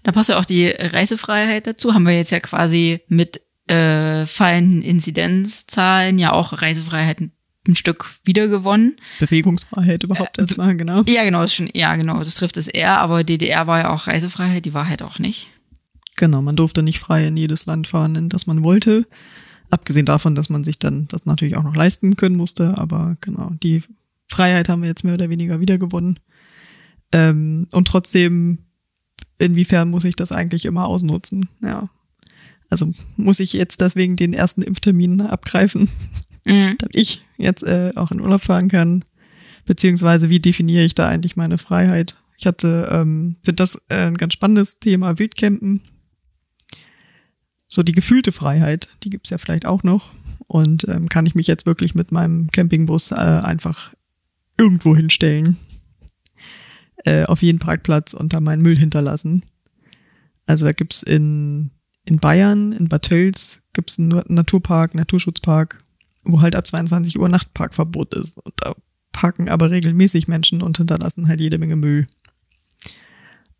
Da 0.03 0.11
passt 0.11 0.29
ja 0.29 0.39
auch 0.39 0.45
die 0.45 0.67
Reisefreiheit 0.67 1.67
dazu. 1.67 1.93
Haben 1.93 2.05
wir 2.05 2.15
jetzt 2.15 2.31
ja 2.31 2.39
quasi 2.39 3.01
mit 3.07 3.41
äh, 3.67 4.25
fallenden 4.25 4.81
Inzidenzzahlen 4.81 6.19
ja 6.19 6.31
auch 6.31 6.61
Reisefreiheit 6.61 7.21
ein 7.67 7.75
Stück 7.75 8.05
wiedergewonnen. 8.23 8.97
Bewegungsfreiheit 9.19 10.03
überhaupt 10.03 10.37
erstmal, 10.37 10.75
genau. 10.77 11.03
Ja, 11.07 11.23
genau, 11.23 11.41
ist 11.41 11.55
schon, 11.55 11.69
ja, 11.73 11.95
genau, 11.95 12.19
das 12.19 12.35
trifft 12.35 12.57
es 12.57 12.67
eher, 12.67 12.99
aber 12.99 13.23
DDR 13.23 13.67
war 13.67 13.79
ja 13.79 13.89
auch 13.89 14.07
Reisefreiheit, 14.07 14.65
die 14.65 14.73
war 14.73 14.87
halt 14.87 15.01
auch 15.01 15.19
nicht. 15.19 15.49
Genau, 16.15 16.41
man 16.41 16.55
durfte 16.55 16.83
nicht 16.83 16.99
frei 16.99 17.27
in 17.27 17.37
jedes 17.37 17.65
Land 17.65 17.87
fahren, 17.87 18.15
in 18.15 18.29
das 18.29 18.47
man 18.47 18.63
wollte. 18.63 19.07
Abgesehen 19.69 20.05
davon, 20.05 20.35
dass 20.35 20.49
man 20.49 20.63
sich 20.63 20.79
dann 20.79 21.07
das 21.07 21.25
natürlich 21.25 21.57
auch 21.57 21.63
noch 21.63 21.75
leisten 21.75 22.15
können 22.15 22.35
musste, 22.35 22.77
aber 22.77 23.17
genau, 23.19 23.51
die 23.63 23.83
Freiheit 24.27 24.69
haben 24.69 24.81
wir 24.81 24.89
jetzt 24.89 25.03
mehr 25.03 25.15
oder 25.15 25.29
weniger 25.29 25.59
wiedergewonnen. 25.59 26.19
Ähm, 27.11 27.67
und 27.71 27.87
trotzdem, 27.87 28.59
inwiefern 29.37 29.89
muss 29.89 30.05
ich 30.05 30.15
das 30.15 30.31
eigentlich 30.31 30.65
immer 30.65 30.85
ausnutzen? 30.85 31.49
Ja. 31.61 31.89
Also 32.75 32.91
muss 33.15 33.39
ich 33.39 33.53
jetzt 33.53 33.79
deswegen 33.79 34.17
den 34.17 34.33
ersten 34.33 34.61
Impftermin 34.61 35.21
abgreifen, 35.21 35.87
Mhm. 36.45 36.75
damit 36.77 36.93
ich 36.93 37.23
jetzt 37.37 37.63
äh, 37.63 37.93
auch 37.95 38.11
in 38.11 38.19
Urlaub 38.19 38.41
fahren 38.41 38.67
kann? 38.67 39.05
Beziehungsweise 39.65 40.29
wie 40.29 40.41
definiere 40.41 40.83
ich 40.83 40.93
da 40.93 41.07
eigentlich 41.07 41.37
meine 41.37 41.57
Freiheit? 41.57 42.21
Ich 42.37 42.45
hatte, 42.45 42.89
ähm, 42.91 43.37
finde 43.43 43.55
das 43.63 43.75
äh, 43.87 44.07
ein 44.07 44.17
ganz 44.17 44.33
spannendes 44.33 44.79
Thema, 44.79 45.17
Wildcampen. 45.17 45.81
So 47.69 47.81
die 47.81 47.93
gefühlte 47.93 48.33
Freiheit, 48.33 48.89
die 49.03 49.09
gibt's 49.09 49.29
ja 49.29 49.37
vielleicht 49.37 49.65
auch 49.65 49.83
noch. 49.83 50.11
Und 50.47 50.85
ähm, 50.89 51.07
kann 51.07 51.25
ich 51.25 51.33
mich 51.33 51.47
jetzt 51.47 51.65
wirklich 51.65 51.95
mit 51.95 52.11
meinem 52.11 52.51
Campingbus 52.51 53.11
äh, 53.11 53.15
einfach 53.15 53.93
irgendwo 54.57 54.95
hinstellen, 54.95 55.57
äh, 57.05 57.23
auf 57.23 57.41
jeden 57.41 57.59
Parkplatz 57.59 58.13
und 58.13 58.33
da 58.33 58.41
meinen 58.41 58.61
Müll 58.61 58.77
hinterlassen. 58.77 59.43
Also 60.45 60.65
da 60.65 60.73
gibt's 60.73 61.01
in, 61.01 61.71
in 62.05 62.19
Bayern, 62.19 62.71
in 62.71 62.87
Bad 62.87 63.03
Tölz, 63.03 63.63
gibt's 63.73 63.99
einen 63.99 64.21
Naturpark, 64.27 64.95
Naturschutzpark, 64.95 65.83
wo 66.23 66.41
halt 66.41 66.55
ab 66.55 66.65
22 66.65 67.19
Uhr 67.19 67.29
Nachtparkverbot 67.29 68.13
ist. 68.13 68.37
Und 68.37 68.53
da 68.57 68.75
parken 69.11 69.49
aber 69.49 69.71
regelmäßig 69.71 70.27
Menschen 70.27 70.61
und 70.61 70.77
hinterlassen 70.77 71.27
halt 71.27 71.41
jede 71.41 71.57
Menge 71.57 71.75
Müll. 71.75 72.07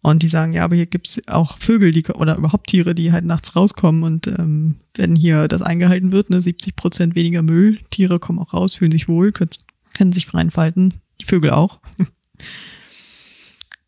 Und 0.01 0.21
die 0.21 0.27
sagen, 0.27 0.53
ja, 0.53 0.63
aber 0.63 0.75
hier 0.75 0.85
gibt's 0.85 1.19
auch 1.27 1.57
Vögel, 1.57 1.91
die 1.91 2.03
oder 2.05 2.37
überhaupt 2.37 2.67
Tiere, 2.67 2.93
die 2.93 3.11
halt 3.11 3.25
nachts 3.25 3.55
rauskommen 3.55 4.03
und 4.03 4.27
ähm, 4.27 4.75
wenn 4.93 5.15
hier 5.15 5.47
das 5.47 5.63
eingehalten 5.63 6.11
wird, 6.11 6.29
ne, 6.29 6.41
70 6.41 6.75
Prozent 6.75 7.15
weniger 7.15 7.41
Müll, 7.41 7.79
Tiere 7.89 8.19
kommen 8.19 8.37
auch 8.37 8.53
raus, 8.53 8.75
fühlen 8.75 8.91
sich 8.91 9.07
wohl, 9.07 9.31
können, 9.31 9.49
können 9.95 10.11
sich 10.11 10.27
frei 10.27 10.41
entfalten, 10.41 10.93
die 11.19 11.25
Vögel 11.25 11.49
auch. 11.49 11.79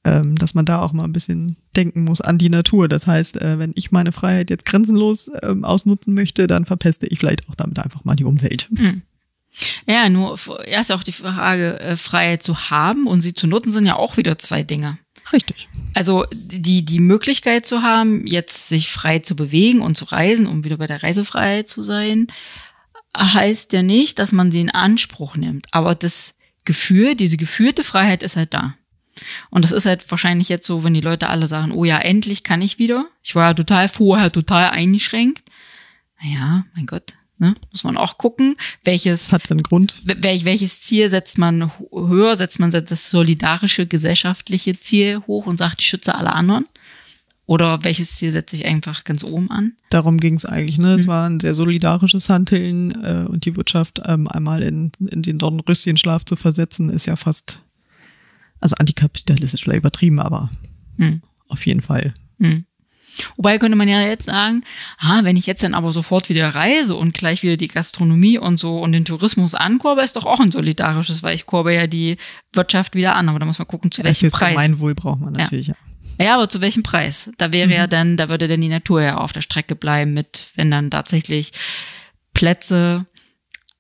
ähm, 0.08 0.38
dass 0.38 0.54
man 0.54 0.66
da 0.66 0.82
auch 0.82 0.94
mal 0.94 1.04
ein 1.04 1.12
bisschen 1.12 1.58
denken 1.76 2.06
muss 2.06 2.22
an 2.22 2.38
die 2.38 2.50
Natur. 2.50 2.88
Das 2.88 3.08
heißt, 3.08 3.42
äh, 3.42 3.60
wenn 3.60 3.74
ich 3.76 3.92
meine 3.92 4.14
Freiheit 4.14 4.50
jetzt 4.50 4.66
grenzenlos 4.66 5.30
ähm, 5.44 5.66
ausnutzen 5.66 6.14
möchte, 6.14 6.48
dann 6.48 6.66
verpeste 6.66 7.08
ich 7.08 7.20
vielleicht 7.20 7.50
auch 7.50 7.56
damit 7.56 7.78
einfach 7.80 8.06
mal 8.06 8.16
die 8.16 8.24
Umwelt. 8.24 8.70
Hm. 8.74 9.02
Ja, 9.86 10.08
nur 10.08 10.38
erst 10.66 10.92
auch 10.94 11.04
die 11.04 11.12
Frage, 11.12 11.80
äh, 11.80 11.98
Freiheit 11.98 12.42
zu 12.42 12.70
haben 12.70 13.06
und 13.06 13.20
sie 13.22 13.34
zu 13.34 13.48
nutzen, 13.48 13.72
sind 13.72 13.86
ja 13.86 13.98
auch 13.98 14.16
wieder 14.16 14.38
zwei 14.38 14.64
Dinge. 14.64 14.98
Richtig. 15.34 15.68
Also 15.94 16.26
die, 16.32 16.86
die 16.86 17.00
Möglichkeit 17.00 17.66
zu 17.66 17.82
haben, 17.82 18.26
jetzt 18.26 18.70
sich 18.70 18.90
frei 18.90 19.20
zu 19.20 19.36
bewegen 19.36 19.82
und 19.82 19.98
zu 19.98 20.06
reisen, 20.06 20.48
um 20.48 20.64
wieder 20.64 20.78
bei 20.78 20.88
der 20.88 21.04
Reisefreiheit 21.04 21.68
zu 21.68 21.84
sein, 21.84 22.28
heißt 23.18 23.74
ja 23.74 23.82
nicht, 23.82 24.20
dass 24.20 24.32
man 24.32 24.54
sie 24.54 24.62
in 24.62 24.70
Anspruch 24.70 25.36
nimmt. 25.36 25.66
Aber 25.72 25.96
das 25.96 26.36
Gefühl, 26.64 27.16
diese 27.16 27.36
geführte 27.36 27.84
Freiheit 27.84 28.24
ist 28.24 28.38
halt 28.38 28.54
da. 28.54 28.76
Und 29.50 29.64
das 29.64 29.72
ist 29.72 29.86
halt 29.86 30.10
wahrscheinlich 30.10 30.50
jetzt 30.50 30.66
so, 30.66 30.84
wenn 30.84 30.94
die 30.94 31.02
Leute 31.02 31.30
alle 31.30 31.48
sagen, 31.48 31.72
oh 31.72 31.86
ja, 31.86 32.00
endlich 32.00 32.44
kann 32.44 32.62
ich 32.62 32.80
wieder. 32.80 33.08
Ich 33.24 33.36
war 33.36 33.50
ja 33.50 33.54
total 33.54 33.88
vorher 33.88 34.32
total 34.32 34.70
eingeschränkt. 34.72 35.44
Naja, 36.22 36.66
mein 36.76 36.86
Gott, 36.86 37.14
Ne? 37.40 37.54
Muss 37.72 37.84
man 37.84 37.98
auch 37.98 38.18
gucken, 38.18 38.56
welches 38.84 39.32
hat 39.32 39.52
einen 39.52 39.62
Grund. 39.62 40.02
Welch, 40.06 40.44
welches 40.44 40.82
Ziel 40.82 41.10
setzt 41.10 41.38
man 41.38 41.72
höher? 41.92 42.36
Setzt 42.36 42.60
man 42.60 42.72
das 42.72 43.12
solidarische 43.12 43.86
gesellschaftliche 43.86 44.80
Ziel 44.80 45.22
hoch 45.28 45.46
und 45.46 45.58
sagt, 45.58 45.82
ich 45.82 45.88
schütze 45.88 46.16
alle 46.16 46.34
anderen? 46.34 46.64
Oder 47.46 47.84
welches 47.84 48.16
Ziel 48.16 48.32
setze 48.32 48.56
ich 48.56 48.66
einfach 48.66 49.04
ganz 49.04 49.24
oben 49.24 49.52
an? 49.52 49.74
Darum 49.90 50.20
ging 50.20 50.34
es 50.34 50.46
eigentlich. 50.46 50.80
Ne? 50.80 50.96
Es 50.96 51.04
hm. 51.04 51.12
war 51.12 51.30
ein 51.30 51.40
sehr 51.40 51.54
solidarisches 51.54 52.28
Handeln 52.28 52.92
äh, 53.04 53.26
und 53.30 53.46
die 53.46 53.56
Wirtschaft 53.56 54.02
ähm, 54.04 54.28
einmal 54.28 54.64
in, 54.64 54.92
in 55.00 55.22
den 55.22 55.38
Dornröschenschlaf 55.38 56.26
zu 56.26 56.36
versetzen, 56.36 56.90
ist 56.90 57.06
ja 57.06 57.16
fast, 57.16 57.62
also 58.60 58.76
antikapitalistisch 58.78 59.64
vielleicht 59.64 59.80
übertrieben, 59.80 60.20
aber 60.20 60.50
hm. 60.98 61.22
auf 61.48 61.66
jeden 61.66 61.82
Fall. 61.82 62.14
Hm. 62.40 62.66
Wobei 63.36 63.58
könnte 63.58 63.78
man 63.78 63.88
ja 63.88 64.02
jetzt 64.02 64.26
sagen, 64.26 64.64
ah, 65.00 65.24
wenn 65.24 65.38
ich 65.38 65.48
jetzt 65.48 65.64
dann 65.64 65.74
aber 65.74 65.92
sofort 65.92 66.30
wieder 66.30 66.50
reise 66.50 66.96
und 66.96 67.14
gleich 67.14 67.44
wieder 67.44 67.58
die 67.58 67.68
Gastronomie 67.68 68.38
und 68.38 68.60
so 68.60 68.80
und 68.80 68.92
den 68.92 69.06
Tourismus 69.06 69.56
ankurbe, 69.56 70.02
ist 70.02 70.16
doch 70.16 70.26
auch 70.26 70.40
ein 70.40 70.52
solidarisches, 70.52 71.24
weil 71.24 71.36
ich 71.36 71.46
kurbe 71.46 71.74
ja 71.74 71.88
die 71.88 72.18
Wirtschaft 72.54 72.96
wieder 72.96 73.16
an. 73.16 73.30
Aber 73.30 73.40
da 73.40 73.46
muss 73.46 73.60
man 73.60 73.68
gucken, 73.68 73.92
zu 73.92 74.02
ja, 74.02 74.06
welchem 74.06 74.30
Preis. 74.30 74.52
Gemeinwohl 74.52 74.96
braucht 74.96 75.22
man 75.22 75.34
natürlich, 75.34 75.68
ja. 75.68 75.74
ja. 75.74 75.88
Ja, 76.20 76.36
aber 76.36 76.50
zu 76.50 76.62
welchem 76.62 76.84
Preis? 76.84 77.32
Da 77.38 77.54
wäre 77.54 77.68
mhm. 77.68 77.74
ja 77.74 77.88
dann, 77.88 78.18
da 78.18 78.30
würde 78.30 78.48
dann 78.48 78.62
die 78.62 78.70
Natur 78.70 79.02
ja 79.02 79.18
auf 79.18 79.34
der 79.34 79.42
Strecke 79.42 79.76
bleiben 79.76 80.14
mit, 80.14 80.52
wenn 80.56 80.72
dann 80.72 80.90
tatsächlich 80.90 81.52
Plätze 82.34 83.06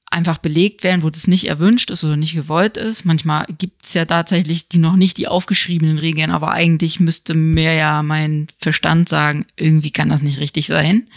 einfach 0.09 0.37
belegt 0.37 0.83
werden, 0.83 1.03
wo 1.03 1.09
das 1.09 1.27
nicht 1.27 1.47
erwünscht 1.47 1.91
ist 1.91 2.03
oder 2.03 2.15
nicht 2.15 2.33
gewollt 2.33 2.77
ist. 2.77 3.05
Manchmal 3.05 3.45
gibt's 3.57 3.93
ja 3.93 4.05
tatsächlich 4.05 4.69
die 4.69 4.77
noch 4.77 4.95
nicht 4.95 5.17
die 5.17 5.27
aufgeschriebenen 5.27 5.99
Regeln, 5.99 6.31
aber 6.31 6.51
eigentlich 6.51 6.99
müsste 6.99 7.33
mir 7.33 7.73
ja 7.73 8.01
mein 8.03 8.47
Verstand 8.59 9.09
sagen, 9.09 9.45
irgendwie 9.55 9.91
kann 9.91 10.09
das 10.09 10.21
nicht 10.21 10.39
richtig 10.39 10.67
sein. 10.67 11.07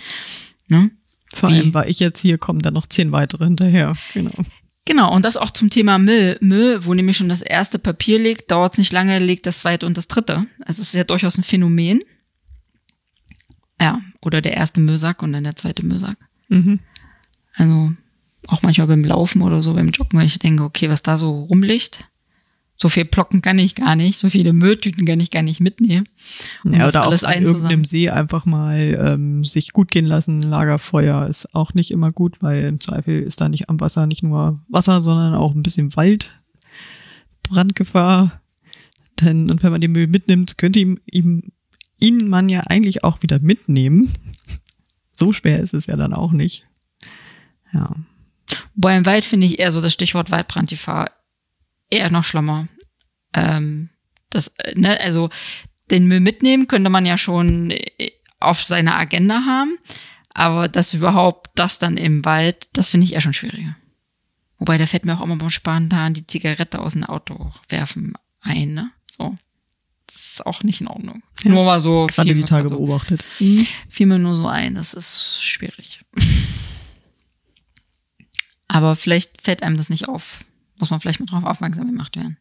Ne? 0.68 0.90
Vor 1.32 1.48
allem, 1.48 1.72
weil 1.72 1.88
ich 1.88 2.00
jetzt 2.00 2.20
hier 2.20 2.38
kommen 2.38 2.60
dann 2.60 2.74
noch 2.74 2.86
zehn 2.86 3.12
weitere 3.12 3.44
hinterher. 3.44 3.96
Genau. 4.12 4.32
Genau, 4.86 5.14
und 5.14 5.24
das 5.24 5.36
auch 5.36 5.50
zum 5.50 5.70
Thema 5.70 5.98
Müll. 5.98 6.36
Müll, 6.40 6.84
wo 6.84 6.94
nämlich 6.94 7.16
schon 7.16 7.28
das 7.28 7.42
erste 7.42 7.78
Papier 7.78 8.18
liegt, 8.18 8.50
dauert 8.50 8.72
es 8.72 8.78
nicht 8.78 8.92
lange, 8.92 9.18
liegt 9.20 9.46
das 9.46 9.60
zweite 9.60 9.86
und 9.86 9.96
das 9.96 10.08
dritte. 10.08 10.46
Also 10.60 10.82
es 10.82 10.88
ist 10.88 10.94
ja 10.94 11.04
durchaus 11.04 11.38
ein 11.38 11.44
Phänomen. 11.44 12.00
Ja, 13.80 14.00
oder 14.20 14.40
der 14.40 14.54
erste 14.54 14.80
Müllsack 14.80 15.22
und 15.22 15.32
dann 15.32 15.44
der 15.44 15.54
zweite 15.54 15.84
Müllsack. 15.84 16.16
Mhm. 16.48 16.80
Also 17.54 17.92
auch 18.48 18.62
manchmal 18.62 18.86
beim 18.86 19.04
Laufen 19.04 19.42
oder 19.42 19.62
so, 19.62 19.74
beim 19.74 19.90
Joggen, 19.90 20.18
wenn 20.18 20.26
ich 20.26 20.38
denke, 20.38 20.64
okay, 20.64 20.88
was 20.88 21.02
da 21.02 21.16
so 21.16 21.44
rumliegt. 21.44 22.04
So 22.76 22.88
viel 22.88 23.04
Plocken 23.04 23.42
kann 23.42 23.58
ich 23.58 23.74
gar 23.74 23.94
nicht, 23.94 24.18
so 24.18 24.30
viele 24.30 24.54
Mülltüten 24.54 25.04
kann 25.04 25.20
ich 25.20 25.30
gar 25.30 25.42
nicht 25.42 25.60
mitnehmen. 25.60 26.08
Um 26.64 26.72
ja, 26.72 26.88
oder 26.88 27.06
auch 27.06 27.22
an 27.24 27.42
irgendeinem 27.42 27.84
See 27.84 28.08
einfach 28.08 28.46
mal 28.46 28.98
ähm, 28.98 29.44
sich 29.44 29.74
gut 29.74 29.90
gehen 29.90 30.06
lassen. 30.06 30.40
Lagerfeuer 30.40 31.26
ist 31.26 31.54
auch 31.54 31.74
nicht 31.74 31.90
immer 31.90 32.10
gut, 32.10 32.38
weil 32.40 32.64
im 32.64 32.80
Zweifel 32.80 33.20
ist 33.20 33.42
da 33.42 33.50
nicht 33.50 33.68
am 33.68 33.80
Wasser 33.80 34.06
nicht 34.06 34.22
nur 34.22 34.60
Wasser, 34.68 35.02
sondern 35.02 35.34
auch 35.34 35.54
ein 35.54 35.62
bisschen 35.62 35.94
Wald, 35.94 36.40
Brandgefahr. 37.42 38.40
Denn, 39.20 39.50
und 39.50 39.62
wenn 39.62 39.72
man 39.72 39.82
den 39.82 39.92
Müll 39.92 40.06
mitnimmt, 40.06 40.56
könnte 40.56 40.78
ihm, 40.78 40.98
ihm 41.04 41.52
ihn 42.00 42.28
man 42.28 42.48
ja 42.48 42.60
eigentlich 42.60 43.04
auch 43.04 43.22
wieder 43.22 43.38
mitnehmen. 43.38 44.10
So 45.12 45.34
schwer 45.34 45.60
ist 45.60 45.74
es 45.74 45.84
ja 45.84 45.96
dann 45.96 46.14
auch 46.14 46.32
nicht. 46.32 46.66
Ja. 47.74 47.94
Wobei 48.74 48.96
im 48.96 49.06
Wald 49.06 49.24
finde 49.24 49.46
ich 49.46 49.58
eher 49.58 49.72
so 49.72 49.80
das 49.80 49.92
Stichwort 49.92 50.30
Waldbrandgefahr 50.30 51.10
eher 51.90 52.10
noch 52.10 52.24
schlimmer. 52.24 52.68
Ähm, 53.34 53.90
das, 54.30 54.54
ne, 54.74 54.98
also 55.00 55.28
den 55.90 56.06
Müll 56.06 56.20
mitnehmen 56.20 56.68
könnte 56.68 56.90
man 56.90 57.04
ja 57.04 57.18
schon 57.18 57.70
äh, 57.70 58.12
auf 58.38 58.62
seiner 58.62 58.96
Agenda 58.96 59.44
haben, 59.44 59.76
aber 60.32 60.68
das 60.68 60.94
überhaupt, 60.94 61.50
das 61.56 61.78
dann 61.78 61.96
im 61.96 62.24
Wald, 62.24 62.68
das 62.72 62.88
finde 62.88 63.04
ich 63.04 63.12
eher 63.12 63.20
schon 63.20 63.34
schwieriger. 63.34 63.76
Wobei, 64.58 64.78
da 64.78 64.86
fällt 64.86 65.04
mir 65.04 65.18
auch 65.18 65.24
immer 65.24 65.36
beim 65.36 65.50
spontan 65.50 66.14
die 66.14 66.26
Zigarette 66.26 66.78
aus 66.78 66.92
dem 66.92 67.04
Auto 67.04 67.52
werfen 67.68 68.14
ein, 68.40 68.74
ne? 68.74 68.90
So. 69.10 69.36
Das 70.06 70.32
ist 70.32 70.46
auch 70.46 70.62
nicht 70.62 70.80
in 70.80 70.88
Ordnung. 70.88 71.22
Ja, 71.42 71.50
nur 71.50 71.64
mal 71.64 71.80
so. 71.80 72.06
Gerade 72.06 72.34
die 72.34 72.42
Tage 72.42 72.68
so, 72.68 72.76
beobachtet. 72.76 73.24
Fiel 73.88 74.06
mir 74.06 74.18
nur 74.18 74.34
so 74.34 74.48
ein, 74.48 74.74
das 74.74 74.92
ist 74.94 75.42
schwierig. 75.42 76.04
Aber 78.80 78.96
vielleicht 78.96 79.42
fällt 79.42 79.62
einem 79.62 79.76
das 79.76 79.90
nicht 79.90 80.08
auf. 80.08 80.44
Muss 80.78 80.88
man 80.88 81.00
vielleicht 81.00 81.20
mal 81.20 81.26
drauf 81.26 81.44
aufmerksam 81.44 81.86
gemacht 81.86 82.16
werden. 82.16 82.38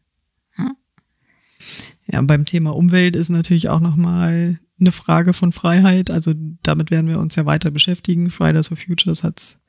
Ja, 2.10 2.22
beim 2.22 2.46
Thema 2.46 2.74
Umwelt 2.74 3.14
ist 3.14 3.28
natürlich 3.28 3.68
auch 3.68 3.80
nochmal 3.80 4.58
eine 4.80 4.92
Frage 4.92 5.34
von 5.34 5.52
Freiheit. 5.52 6.10
Also 6.10 6.32
damit 6.62 6.90
werden 6.90 7.08
wir 7.08 7.18
uns 7.18 7.36
ja 7.36 7.44
weiter 7.44 7.70
beschäftigen. 7.70 8.30
Fridays 8.30 8.68
for 8.68 8.78
Futures 8.78 9.22
hat's 9.22 9.60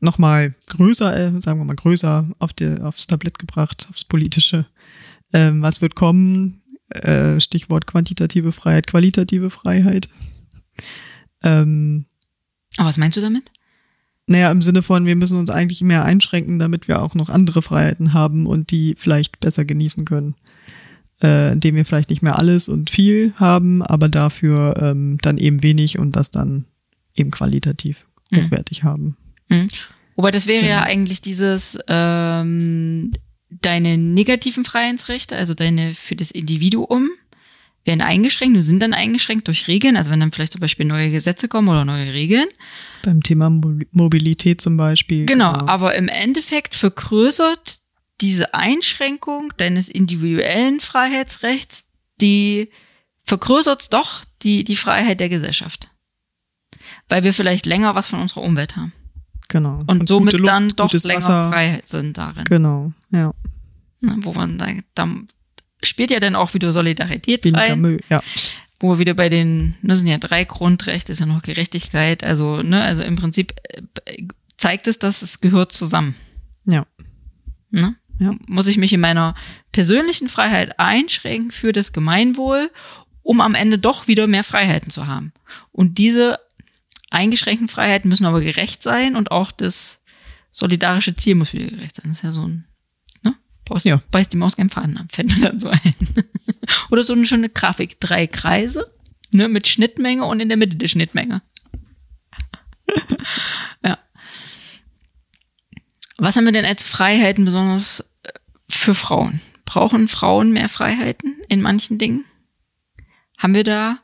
nochmal 0.00 0.54
größer, 0.68 1.16
äh, 1.16 1.40
sagen 1.40 1.58
wir 1.58 1.64
mal 1.64 1.74
größer 1.74 2.30
auf 2.38 2.52
der, 2.52 2.84
aufs 2.86 3.06
Tablett 3.06 3.38
gebracht, 3.38 3.88
aufs 3.90 4.04
Politische. 4.04 4.66
Ähm, 5.32 5.62
was 5.62 5.80
wird 5.80 5.94
kommen? 5.94 6.60
Äh, 6.90 7.40
Stichwort 7.40 7.86
quantitative 7.86 8.52
Freiheit, 8.52 8.86
qualitative 8.86 9.48
Freiheit. 9.48 10.10
Ähm, 11.42 12.04
Aber 12.76 12.88
was 12.88 12.98
meinst 12.98 13.16
du 13.16 13.22
damit? 13.22 13.50
Naja, 14.28 14.50
im 14.50 14.60
Sinne 14.60 14.82
von, 14.82 15.06
wir 15.06 15.16
müssen 15.16 15.38
uns 15.38 15.50
eigentlich 15.50 15.80
mehr 15.80 16.04
einschränken, 16.04 16.58
damit 16.58 16.86
wir 16.86 17.02
auch 17.02 17.14
noch 17.14 17.30
andere 17.30 17.62
Freiheiten 17.62 18.12
haben 18.12 18.46
und 18.46 18.70
die 18.70 18.94
vielleicht 18.96 19.40
besser 19.40 19.64
genießen 19.64 20.04
können. 20.04 20.34
Äh, 21.20 21.52
indem 21.52 21.74
wir 21.74 21.84
vielleicht 21.84 22.10
nicht 22.10 22.22
mehr 22.22 22.38
alles 22.38 22.68
und 22.68 22.90
viel 22.90 23.32
haben, 23.36 23.82
aber 23.82 24.08
dafür 24.08 24.80
ähm, 24.80 25.18
dann 25.20 25.36
eben 25.36 25.64
wenig 25.64 25.98
und 25.98 26.14
das 26.14 26.30
dann 26.30 26.66
eben 27.16 27.32
qualitativ 27.32 28.06
mhm. 28.30 28.44
hochwertig 28.44 28.84
haben. 28.84 29.16
Mhm. 29.48 29.66
Wobei 30.14 30.30
das 30.30 30.46
wäre 30.46 30.64
ja. 30.64 30.76
ja 30.76 30.82
eigentlich 30.82 31.20
dieses 31.20 31.76
ähm, 31.88 33.12
deine 33.50 33.98
negativen 33.98 34.64
Freiheitsrechte, 34.64 35.34
also 35.36 35.54
deine 35.54 35.94
für 35.94 36.14
das 36.14 36.30
Individuum, 36.30 37.08
werden 37.84 38.00
eingeschränkt 38.00 38.56
und 38.56 38.62
sind 38.62 38.82
dann 38.82 38.94
eingeschränkt 38.94 39.46
durch 39.48 39.68
Regeln. 39.68 39.96
Also 39.96 40.10
wenn 40.10 40.20
dann 40.20 40.32
vielleicht 40.32 40.52
zum 40.52 40.60
Beispiel 40.60 40.86
neue 40.86 41.10
Gesetze 41.10 41.48
kommen 41.48 41.68
oder 41.68 41.84
neue 41.84 42.12
Regeln. 42.12 42.46
Beim 43.02 43.22
Thema 43.22 43.50
Mobilität 43.92 44.60
zum 44.60 44.76
Beispiel. 44.76 45.26
Genau, 45.26 45.52
genau. 45.52 45.66
aber 45.66 45.94
im 45.94 46.08
Endeffekt 46.08 46.74
vergrößert 46.74 47.80
diese 48.20 48.52
Einschränkung 48.54 49.52
deines 49.56 49.88
individuellen 49.88 50.80
Freiheitsrechts, 50.80 51.86
die 52.20 52.70
vergrößert 53.24 53.92
doch 53.92 54.24
die, 54.42 54.64
die 54.64 54.76
Freiheit 54.76 55.20
der 55.20 55.28
Gesellschaft. 55.28 55.88
Weil 57.08 57.22
wir 57.22 57.32
vielleicht 57.32 57.66
länger 57.66 57.94
was 57.94 58.08
von 58.08 58.20
unserer 58.20 58.42
Umwelt 58.42 58.76
haben. 58.76 58.92
Genau. 59.48 59.78
Und, 59.86 60.00
und 60.00 60.08
somit 60.08 60.34
Luft, 60.34 60.46
dann 60.46 60.68
doch 60.70 60.92
länger 60.92 61.16
Wasser. 61.16 61.50
Freiheit 61.50 61.88
sind 61.88 62.18
darin. 62.18 62.44
Genau, 62.44 62.92
ja. 63.10 63.32
Na, 64.00 64.16
wo 64.20 64.32
man 64.32 64.58
da, 64.58 64.66
da 64.94 65.08
spielt 65.82 66.10
ja 66.10 66.20
dann 66.20 66.36
auch 66.36 66.54
wieder 66.54 66.72
Solidarität 66.72 67.44
Weniger 67.44 67.62
rein. 67.62 67.80
Müll, 67.80 68.00
ja. 68.08 68.20
Wo 68.80 68.92
wir 68.92 68.98
wieder 69.00 69.14
bei 69.14 69.28
den, 69.28 69.74
ne, 69.82 69.96
sind 69.96 70.06
ja 70.06 70.18
drei 70.18 70.44
Grundrechte, 70.44 71.12
ist 71.12 71.20
ja 71.20 71.26
noch 71.26 71.42
Gerechtigkeit, 71.42 72.22
also, 72.22 72.62
ne, 72.62 72.82
also 72.82 73.02
im 73.02 73.16
Prinzip 73.16 73.54
äh, 73.64 73.82
zeigt 74.56 74.86
es, 74.86 74.98
dass 74.98 75.22
es 75.22 75.40
gehört 75.40 75.72
zusammen. 75.72 76.14
Ja. 76.64 76.86
Ne? 77.70 77.96
Ja. 78.18 78.34
Muss 78.48 78.66
ich 78.66 78.76
mich 78.76 78.92
in 78.92 79.00
meiner 79.00 79.34
persönlichen 79.72 80.28
Freiheit 80.28 80.78
einschränken 80.78 81.50
für 81.50 81.72
das 81.72 81.92
Gemeinwohl, 81.92 82.70
um 83.22 83.40
am 83.40 83.54
Ende 83.54 83.78
doch 83.78 84.08
wieder 84.08 84.26
mehr 84.26 84.44
Freiheiten 84.44 84.90
zu 84.90 85.06
haben. 85.06 85.32
Und 85.70 85.98
diese 85.98 86.38
eingeschränkten 87.10 87.68
Freiheiten 87.68 88.08
müssen 88.08 88.26
aber 88.26 88.40
gerecht 88.40 88.82
sein 88.82 89.16
und 89.16 89.30
auch 89.30 89.52
das 89.52 90.02
solidarische 90.50 91.14
Ziel 91.16 91.36
muss 91.36 91.52
wieder 91.52 91.66
gerecht 91.66 91.96
sein. 91.96 92.06
Das 92.08 92.18
ist 92.18 92.24
ja 92.24 92.32
so 92.32 92.46
ein 92.46 92.64
Baust, 93.68 93.86
Ja. 93.86 94.02
Beißt 94.10 94.32
die 94.32 94.36
Maus 94.36 94.56
keinen 94.56 94.70
Faden 94.70 94.96
ab, 94.96 95.06
fällt 95.10 95.34
mir 95.36 95.48
dann 95.48 95.60
so 95.60 95.68
ein. 95.68 95.80
Oder 96.90 97.04
so 97.04 97.12
eine 97.12 97.26
schöne 97.26 97.48
Grafik. 97.48 98.00
Drei 98.00 98.26
Kreise, 98.26 98.92
ne, 99.30 99.48
mit 99.48 99.68
Schnittmenge 99.68 100.24
und 100.24 100.40
in 100.40 100.48
der 100.48 100.56
Mitte 100.56 100.76
die 100.76 100.88
Schnittmenge. 100.88 101.42
ja. 103.84 103.98
Was 106.16 106.36
haben 106.36 106.46
wir 106.46 106.52
denn 106.52 106.64
als 106.64 106.82
Freiheiten 106.82 107.44
besonders 107.44 108.12
äh, 108.22 108.30
für 108.68 108.94
Frauen? 108.94 109.40
Brauchen 109.64 110.08
Frauen 110.08 110.52
mehr 110.52 110.68
Freiheiten 110.68 111.36
in 111.48 111.60
manchen 111.60 111.98
Dingen? 111.98 112.24
Haben 113.36 113.54
wir 113.54 113.64
da 113.64 113.98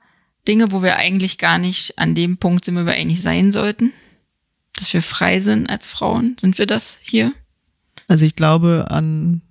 Dinge, 0.47 0.71
wo 0.71 0.83
wir 0.83 0.97
eigentlich 0.97 1.39
gar 1.39 1.59
nicht 1.59 1.99
an 1.99 2.15
dem 2.15 2.37
Punkt 2.37 2.65
sind, 2.65 2.77
wo 2.77 2.87
wir 2.87 2.93
eigentlich 2.93 3.23
sein 3.23 3.51
sollten? 3.51 3.93
Dass 4.77 4.93
wir 4.93 5.03
frei 5.03 5.41
sind 5.41 5.69
als 5.69 5.87
Frauen? 5.87 6.37
Sind 6.39 6.59
wir 6.59 6.67
das 6.67 6.99
hier? 7.03 7.33
Also 8.09 8.25
ich 8.25 8.37
glaube 8.37 8.87
an, 8.91 9.43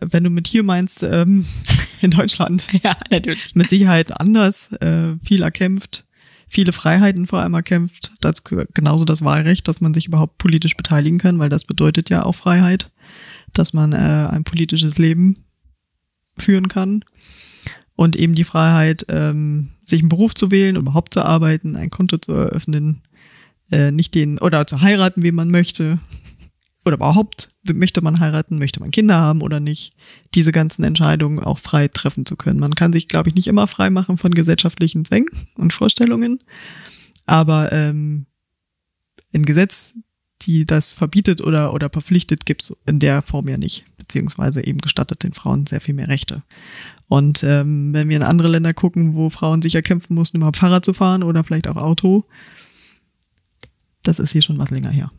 wenn 0.00 0.24
du 0.24 0.30
mit 0.30 0.46
hier 0.46 0.62
meinst, 0.62 1.02
ähm, 1.02 1.44
in 2.00 2.10
Deutschland 2.10 2.68
Ja, 2.82 2.96
natürlich. 3.10 3.54
mit 3.54 3.70
Sicherheit 3.70 4.18
anders, 4.20 4.72
äh, 4.74 5.16
viel 5.22 5.42
erkämpft, 5.42 6.04
viele 6.48 6.72
Freiheiten 6.72 7.26
vor 7.26 7.40
allem 7.40 7.54
erkämpft. 7.54 8.12
Das 8.20 8.44
genauso 8.44 9.04
das 9.04 9.22
Wahlrecht, 9.22 9.68
dass 9.68 9.80
man 9.80 9.94
sich 9.94 10.06
überhaupt 10.06 10.38
politisch 10.38 10.76
beteiligen 10.76 11.18
kann, 11.18 11.38
weil 11.38 11.48
das 11.48 11.64
bedeutet 11.64 12.10
ja 12.10 12.24
auch 12.24 12.34
Freiheit, 12.34 12.90
dass 13.52 13.72
man 13.72 13.92
äh, 13.92 14.28
ein 14.30 14.44
politisches 14.44 14.98
Leben 14.98 15.34
führen 16.38 16.68
kann 16.68 17.04
und 17.96 18.14
eben 18.16 18.34
die 18.34 18.44
Freiheit, 18.44 19.06
ähm, 19.08 19.70
sich 19.84 20.00
einen 20.00 20.08
Beruf 20.08 20.34
zu 20.34 20.50
wählen, 20.50 20.76
überhaupt 20.76 21.14
zu 21.14 21.24
arbeiten, 21.24 21.76
ein 21.76 21.90
Konto 21.90 22.18
zu 22.18 22.32
eröffnen, 22.32 23.02
äh, 23.70 23.90
nicht 23.90 24.14
den 24.14 24.38
oder 24.38 24.66
zu 24.66 24.82
heiraten, 24.82 25.22
wie 25.22 25.32
man 25.32 25.50
möchte 25.50 25.98
oder 26.86 26.96
überhaupt 26.96 27.50
möchte 27.64 28.00
man 28.00 28.20
heiraten, 28.20 28.58
möchte 28.58 28.80
man 28.80 28.90
Kinder 28.90 29.16
haben 29.16 29.42
oder 29.42 29.60
nicht, 29.60 29.94
diese 30.34 30.52
ganzen 30.52 30.84
Entscheidungen 30.84 31.40
auch 31.40 31.58
frei 31.58 31.88
treffen 31.88 32.26
zu 32.26 32.36
können. 32.36 32.60
Man 32.60 32.74
kann 32.74 32.92
sich, 32.92 33.08
glaube 33.08 33.28
ich, 33.28 33.34
nicht 33.34 33.48
immer 33.48 33.66
frei 33.66 33.90
machen 33.90 34.18
von 34.18 34.32
gesellschaftlichen 34.32 35.04
Zwängen 35.04 35.30
und 35.56 35.72
Vorstellungen, 35.72 36.42
aber 37.26 37.72
ähm, 37.72 38.26
ein 39.34 39.44
Gesetz, 39.44 39.98
die 40.42 40.64
das 40.64 40.92
verbietet 40.92 41.40
oder, 41.40 41.74
oder 41.74 41.90
verpflichtet, 41.90 42.46
gibt's 42.46 42.76
in 42.86 43.00
der 43.00 43.22
Form 43.22 43.48
ja 43.48 43.56
nicht, 43.56 43.84
beziehungsweise 43.96 44.64
eben 44.64 44.78
gestattet 44.78 45.22
den 45.22 45.32
Frauen 45.32 45.66
sehr 45.66 45.80
viel 45.80 45.94
mehr 45.94 46.08
Rechte. 46.08 46.42
Und 47.08 47.42
ähm, 47.42 47.92
wenn 47.92 48.08
wir 48.08 48.16
in 48.16 48.22
andere 48.22 48.48
Länder 48.48 48.74
gucken, 48.74 49.14
wo 49.14 49.30
Frauen 49.30 49.62
sich 49.62 49.74
erkämpfen 49.74 50.14
mussten, 50.14 50.38
überhaupt 50.38 50.56
Fahrrad 50.56 50.84
zu 50.84 50.92
fahren 50.92 51.22
oder 51.22 51.44
vielleicht 51.44 51.68
auch 51.68 51.76
Auto, 51.76 52.24
das 54.02 54.18
ist 54.18 54.32
hier 54.32 54.42
schon 54.42 54.58
was 54.58 54.70
länger 54.70 54.90
her. 54.90 55.10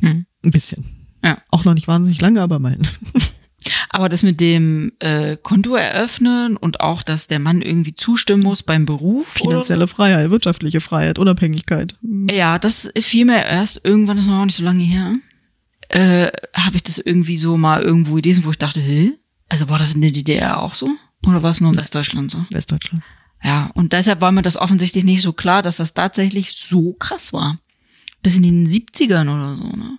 Hm. 0.00 0.26
Ein 0.44 0.50
bisschen. 0.50 0.84
Ja. 1.24 1.38
Auch 1.48 1.64
noch 1.64 1.74
nicht 1.74 1.88
wahnsinnig 1.88 2.20
lange, 2.20 2.40
aber 2.40 2.56
immerhin. 2.56 2.86
Aber 3.88 4.08
das 4.08 4.24
mit 4.24 4.40
dem 4.40 4.92
äh, 4.98 5.36
Konto 5.36 5.76
eröffnen 5.76 6.56
und 6.56 6.80
auch, 6.80 7.02
dass 7.02 7.28
der 7.28 7.38
Mann 7.38 7.62
irgendwie 7.62 7.94
zustimmen 7.94 8.42
muss 8.42 8.64
beim 8.64 8.86
Beruf. 8.86 9.28
Finanzielle 9.28 9.86
Freiheit, 9.86 10.30
wirtschaftliche 10.30 10.80
Freiheit, 10.80 11.18
Unabhängigkeit. 11.18 11.96
Hm. 12.00 12.28
Ja, 12.28 12.58
das 12.58 12.92
fiel 13.00 13.24
mir 13.24 13.44
erst 13.44 13.80
irgendwann, 13.84 14.16
das 14.16 14.26
ist 14.26 14.30
noch 14.30 14.44
nicht 14.44 14.56
so 14.56 14.64
lange 14.64 14.82
her, 14.82 15.14
äh, 15.90 16.32
habe 16.54 16.76
ich 16.76 16.82
das 16.82 16.98
irgendwie 16.98 17.38
so 17.38 17.56
mal 17.56 17.82
irgendwo 17.82 18.16
gelesen, 18.16 18.44
wo 18.44 18.50
ich 18.50 18.58
dachte, 18.58 18.80
hä? 18.80 19.12
Also 19.48 19.68
war 19.68 19.78
das 19.78 19.94
in 19.94 20.02
der 20.02 20.10
DDR 20.10 20.60
auch 20.60 20.74
so? 20.74 20.88
Oder 21.24 21.42
war 21.42 21.50
es 21.50 21.60
nur 21.60 21.70
in 21.70 21.78
Westdeutschland 21.78 22.32
so? 22.32 22.44
Westdeutschland. 22.50 23.04
Ja, 23.44 23.70
und 23.74 23.92
deshalb 23.92 24.20
war 24.20 24.32
mir 24.32 24.42
das 24.42 24.56
offensichtlich 24.56 25.04
nicht 25.04 25.22
so 25.22 25.32
klar, 25.32 25.62
dass 25.62 25.76
das 25.76 25.94
tatsächlich 25.94 26.52
so 26.52 26.94
krass 26.94 27.32
war. 27.32 27.58
Bis 28.22 28.36
in 28.36 28.42
den 28.42 28.66
70ern 28.66 29.32
oder 29.32 29.54
so, 29.54 29.68
ne? 29.68 29.98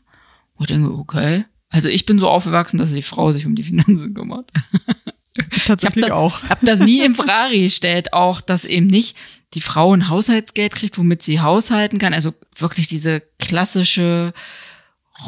Wo 0.58 0.64
ich 0.64 0.68
denke, 0.68 0.92
okay. 0.94 1.46
Also 1.70 1.90
ich 1.90 2.06
bin 2.06 2.20
so 2.20 2.30
aufgewachsen, 2.30 2.78
dass 2.78 2.94
die 2.94 3.02
Frau 3.02 3.32
sich 3.32 3.46
um 3.46 3.56
die 3.56 3.64
Finanzen 3.64 4.14
kümmert. 4.14 4.52
Tatsächlich 5.66 6.06
ich 6.06 6.12
hab 6.12 6.18
auch. 6.18 6.40
Das, 6.40 6.50
hab 6.50 6.62
das 6.62 6.80
nie 6.80 7.04
im 7.04 7.16
Frage 7.16 7.60
gestellt, 7.60 8.14
auch 8.14 8.40
dass 8.42 8.64
eben 8.64 8.88
nicht 8.88 9.18
die 9.54 9.62
Frau 9.62 9.94
ein 9.94 10.10
Haushaltsgeld 10.10 10.76
kriegt, 10.76 10.98
womit 10.98 11.22
sie 11.22 11.42
haushalten 11.42 12.00
kann. 12.00 12.14
Also 12.14 12.34
wirklich 12.58 12.88
diese 12.88 13.22
klassische 13.40 14.34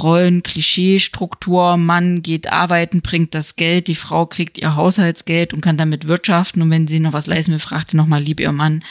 Rollen-Klischee-Struktur. 0.01 1.77
Mann 1.77 2.21
geht 2.21 2.47
arbeiten, 2.47 3.01
bringt 3.01 3.33
das 3.35 3.55
Geld, 3.55 3.87
die 3.87 3.95
Frau 3.95 4.25
kriegt 4.25 4.57
ihr 4.57 4.75
Haushaltsgeld 4.75 5.53
und 5.53 5.61
kann 5.61 5.77
damit 5.77 6.07
wirtschaften. 6.07 6.61
Und 6.61 6.71
wenn 6.71 6.87
sie 6.87 6.99
noch 6.99 7.13
was 7.13 7.27
leisten 7.27 7.51
will, 7.51 7.59
fragt 7.59 7.91
sie 7.91 7.97
nochmal 7.97 8.21
lieb 8.21 8.39
ihr 8.39 8.51
Mann. 8.51 8.83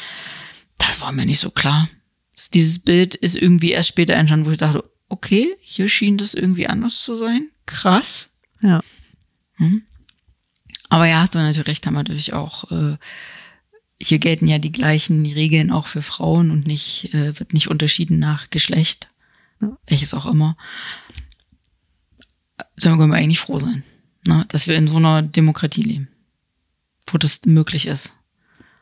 Das 0.79 1.01
war 1.01 1.12
mir 1.12 1.27
nicht 1.27 1.40
so 1.40 1.51
klar. 1.51 1.88
Dieses 2.53 2.81
Bild 2.81 3.14
ist 3.14 3.37
irgendwie 3.37 3.72
erst 3.72 3.88
später 3.88 4.14
entstanden, 4.14 4.46
wo 4.46 4.51
ich 4.51 4.59
dachte, 4.59 4.85
okay, 5.09 5.55
hier 5.61 5.88
schien 5.88 6.19
das 6.19 6.35
irgendwie 6.35 6.66
anders 6.66 7.03
zu 7.03 7.16
sein. 7.16 7.51
Krass. 7.66 8.33
Ja. 8.62 8.83
Aber 10.88 11.07
ja, 11.07 11.21
hast 11.21 11.35
du 11.35 11.38
natürlich 11.38 11.66
recht, 11.66 11.87
haben 11.87 11.95
wir 11.95 12.01
natürlich 12.01 12.33
auch, 12.33 12.71
äh, 12.71 12.97
hier 14.01 14.19
gelten 14.19 14.47
ja 14.47 14.59
die 14.59 14.73
gleichen 14.73 15.25
Regeln 15.25 15.71
auch 15.71 15.87
für 15.87 16.03
Frauen 16.03 16.51
und 16.51 16.66
nicht, 16.66 17.14
äh, 17.14 17.38
wird 17.38 17.55
nicht 17.55 17.69
unterschieden 17.69 18.19
nach 18.19 18.51
Geschlecht. 18.51 19.09
Ja. 19.61 19.77
Welches 19.87 20.12
auch 20.12 20.27
immer. 20.27 20.57
Sollen 22.77 22.99
wir 22.99 23.16
eigentlich 23.16 23.40
froh 23.40 23.59
sein, 23.59 23.85
ne? 24.27 24.45
dass 24.49 24.66
wir 24.66 24.77
in 24.77 24.87
so 24.87 24.97
einer 24.97 25.23
Demokratie 25.23 25.83
leben, 25.83 26.09
wo 27.11 27.16
das 27.16 27.47
möglich 27.47 27.87
ist. 27.87 28.16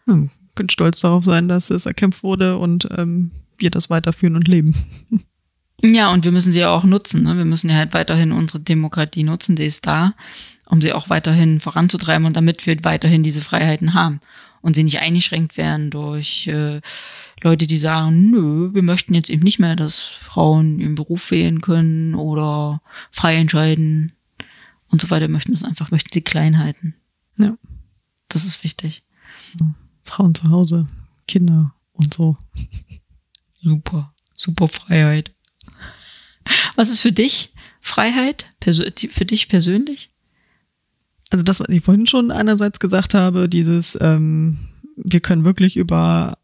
Hm. 0.07 0.31
Können 0.57 0.71
stolz 0.71 1.01
darauf 1.01 1.25
sein, 1.25 1.49
dass 1.49 1.71
es 1.71 1.87
erkämpft 1.87 2.23
wurde 2.23 2.59
und 2.59 2.89
ähm, 2.97 3.31
wir 3.57 3.71
das 3.71 3.91
weiterführen 3.91 4.37
und 4.37 4.49
leben. 4.49 4.75
Ja, 5.83 6.13
und 6.13 6.25
wir 6.25 6.33
müssen 6.33 6.53
sie 6.53 6.61
ja 6.61 6.71
auch 6.71 6.85
nutzen. 6.85 7.25
Ne? 7.25 7.37
Wir 7.37 7.45
müssen 7.45 7.69
ja 7.71 7.77
halt 7.77 7.95
weiterhin 7.95 8.33
unsere 8.33 8.61
Demokratie 8.61 9.25
nutzen, 9.25 9.57
die 9.57 9.65
ist 9.65 9.87
da, 9.87 10.15
um 10.67 10.81
sie 10.81 10.93
auch 10.93 11.11
weiterhin 11.11 11.61
voranzutreiben 11.61 12.27
und 12.27 12.37
damit 12.37 12.67
wir 12.67 12.77
weiterhin 12.85 13.23
diese 13.23 13.43
Freiheiten 13.43 13.95
haben 13.95 14.21
und 14.63 14.75
sie 14.75 14.85
nicht 14.85 15.01
eingeschränkt 15.01 15.57
werden 15.57 15.91
durch 15.91 16.47
äh, 16.47 16.81
Leute, 17.43 17.67
die 17.67 17.77
sagen, 17.77 18.31
nö, 18.31 18.73
wir 18.73 18.83
möchten 18.83 19.15
jetzt 19.15 19.29
eben 19.29 19.43
nicht 19.43 19.59
mehr, 19.59 19.77
dass 19.77 20.01
Frauen 20.01 20.81
ihren 20.81 20.95
Beruf 20.95 21.31
wählen 21.31 21.61
können 21.61 22.15
oder 22.15 22.81
frei 23.11 23.37
entscheiden 23.37 24.13
und 24.89 25.03
so 25.03 25.11
weiter. 25.11 25.27
Wir 25.27 25.33
möchten 25.33 25.53
es 25.53 25.65
einfach, 25.65 25.91
möchten 25.91 26.11
sie 26.13 26.23
klein 26.23 26.59
halten. 26.59 26.95
Ja. 27.39 27.59
Das 28.29 28.47
ist 28.47 28.65
wichtig. 28.65 29.05
Frauen 30.03 30.35
zu 30.35 30.49
Hause, 30.49 30.87
Kinder 31.29 31.75
und 31.93 32.15
so. 32.15 32.39
Super, 33.63 34.15
super 34.35 34.69
Freiheit. 34.69 35.35
Was 36.77 36.91
ist 36.91 37.01
für 37.01 37.13
dich 37.13 37.53
Freiheit? 37.81 38.47
Für 38.63 39.25
dich 39.25 39.49
persönlich? 39.49 40.11
Also 41.31 41.45
das, 41.45 41.61
was 41.61 41.69
ich 41.69 41.83
vorhin 41.83 42.07
schon 42.07 42.31
einerseits 42.31 42.79
gesagt 42.81 43.15
habe, 43.15 43.49
dieses, 43.49 43.99
ähm, 44.01 44.59
wir 44.97 45.21
können 45.21 45.45
wirklich 45.45 45.77
über 45.77 46.39